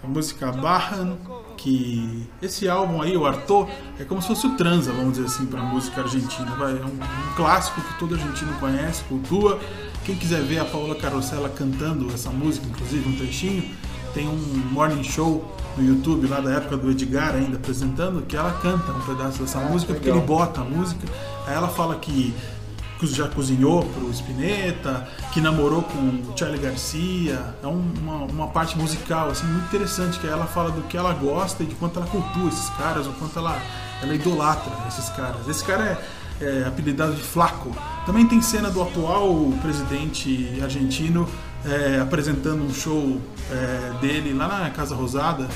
a 0.02 0.08
música 0.08 0.50
Bajan, 0.52 1.18
que 1.58 2.26
esse 2.42 2.70
álbum 2.70 3.02
aí, 3.02 3.18
o 3.18 3.26
Arthur, 3.26 3.68
é 4.00 4.06
como 4.06 4.22
se 4.22 4.30
fosse 4.30 4.48
o 4.48 4.56
transa, 4.56 4.94
vamos 4.94 5.18
dizer 5.18 5.26
assim, 5.26 5.46
para 5.46 5.62
música 5.62 6.02
argentina. 6.02 6.56
Vai, 6.56 6.72
é 6.72 6.76
um, 6.76 6.88
um 6.88 7.36
clássico 7.36 7.82
que 7.82 8.00
todo 8.00 8.16
argentino 8.16 8.54
conhece, 8.60 9.04
cultua. 9.04 9.60
Quem 10.06 10.16
quiser 10.16 10.42
ver 10.44 10.60
a 10.60 10.66
Paola 10.66 10.96
Carosella 10.96 11.50
cantando 11.50 12.10
essa 12.14 12.30
música, 12.30 12.66
inclusive 12.66 13.10
um 13.10 13.18
trechinho, 13.18 13.70
tem 14.14 14.26
um 14.26 14.38
morning 14.72 15.04
show 15.04 15.54
no 15.76 15.84
YouTube 15.84 16.28
lá 16.28 16.40
da 16.40 16.52
época 16.54 16.78
do 16.78 16.90
Edgar 16.90 17.36
ainda 17.36 17.58
apresentando 17.58 18.22
que 18.26 18.38
ela 18.38 18.52
canta 18.54 18.92
um 18.92 19.02
pedaço 19.02 19.42
dessa 19.42 19.60
música 19.60 19.94
porque 19.94 20.08
legal. 20.08 20.24
ele 20.24 20.28
bota 20.28 20.62
a 20.62 20.64
música. 20.64 21.06
Aí 21.46 21.54
ela 21.54 21.68
fala 21.68 21.96
que 21.96 22.34
já 23.06 23.28
cozinhou 23.28 23.84
pro 23.86 24.10
Spinetta, 24.12 25.08
que 25.34 25.40
namorou 25.40 25.84
com 25.84 25.98
o 26.00 26.34
Charlie 26.36 26.60
Garcia. 26.60 27.56
É 27.62 27.68
um- 27.68 27.94
uma, 28.02 28.16
uma 28.26 28.48
parte 28.48 28.78
musical 28.78 29.30
assim 29.30 29.46
muito 29.46 29.66
interessante 29.66 30.18
que 30.20 30.26
ela 30.28 30.46
fala 30.46 30.72
do 30.72 30.82
que 30.84 30.98
ela 30.98 31.14
gosta 31.14 31.64
e 31.64 31.66
de 31.68 31.76
quanto 31.76 32.00
ela 32.00 32.08
cultua 32.08 32.48
esses 32.50 32.70
caras, 32.72 33.06
o 33.06 33.12
quanto 33.14 33.38
ela, 33.38 33.62
ela 34.02 34.16
idolatra 34.16 34.72
esses 34.88 35.10
caras. 35.10 35.48
Esse 35.48 35.64
cara 35.64 36.00
é, 36.42 36.46
é 36.64 36.68
apelidado 36.68 37.14
de 37.14 37.22
Flaco. 37.22 37.72
Também 38.06 38.26
tem 38.28 38.42
cena 38.42 38.70
do 38.70 38.82
atual 38.82 39.52
presidente 39.62 40.60
argentino 40.64 41.28
é, 41.66 42.00
apresentando 42.00 42.64
um 42.64 42.74
show 42.74 43.20
é, 43.52 43.94
dele 44.00 44.34
lá 44.34 44.48
na 44.48 44.70
Casa 44.70 44.96
Rosada 44.96 45.48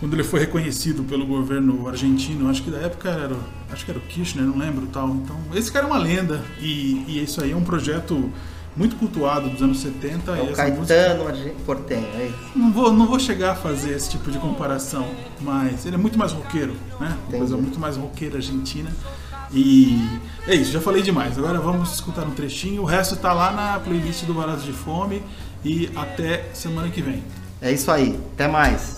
quando 0.00 0.14
ele 0.14 0.22
foi 0.24 0.40
reconhecido 0.40 1.02
pelo 1.04 1.26
governo 1.26 1.88
argentino, 1.88 2.48
acho 2.48 2.62
que 2.62 2.70
da 2.70 2.78
época 2.78 3.08
era, 3.08 3.36
acho 3.72 3.84
que 3.84 3.90
era 3.90 3.98
o 3.98 4.02
Kirchner, 4.02 4.44
não 4.44 4.56
lembro 4.58 4.86
tal. 4.92 5.08
Então, 5.10 5.36
esse 5.54 5.70
cara 5.72 5.86
é 5.86 5.88
uma 5.90 5.98
lenda 5.98 6.42
e, 6.60 7.04
e 7.08 7.22
isso 7.22 7.42
aí 7.42 7.50
é 7.52 7.56
um 7.56 7.64
projeto 7.64 8.30
muito 8.76 8.94
cultuado 8.94 9.48
dos 9.48 9.60
anos 9.60 9.80
70 9.80 10.30
É 10.30 10.34
o 10.40 10.44
música 10.46 10.56
Caetano 10.56 11.26
Argen- 11.26 11.54
Portenho, 11.66 12.06
é 12.14 12.26
isso. 12.26 12.36
não 12.54 12.72
vou, 12.72 12.92
não 12.92 13.06
vou 13.08 13.18
chegar 13.18 13.52
a 13.52 13.54
fazer 13.56 13.90
esse 13.90 14.08
tipo 14.10 14.30
de 14.30 14.38
comparação, 14.38 15.04
mas 15.40 15.84
ele 15.84 15.96
é 15.96 15.98
muito 15.98 16.16
mais 16.16 16.30
roqueiro, 16.30 16.74
né? 17.00 17.16
Uma 17.28 17.38
coisa 17.38 17.56
muito 17.56 17.80
mais 17.80 17.96
roqueira 17.96 18.36
argentina. 18.36 18.90
E 19.52 19.98
é 20.46 20.54
isso, 20.54 20.70
já 20.70 20.80
falei 20.80 21.02
demais. 21.02 21.38
Agora 21.38 21.58
vamos 21.58 21.94
escutar 21.94 22.22
um 22.24 22.30
trechinho. 22.32 22.82
O 22.82 22.84
resto 22.84 23.16
tá 23.16 23.32
lá 23.32 23.50
na 23.50 23.80
playlist 23.80 24.24
do 24.26 24.34
Barato 24.34 24.60
de 24.62 24.72
Fome 24.72 25.22
e 25.64 25.90
até 25.96 26.44
semana 26.52 26.88
que 26.90 27.00
vem. 27.00 27.24
É 27.60 27.72
isso 27.72 27.90
aí. 27.90 28.16
Até 28.34 28.46
mais. 28.46 28.97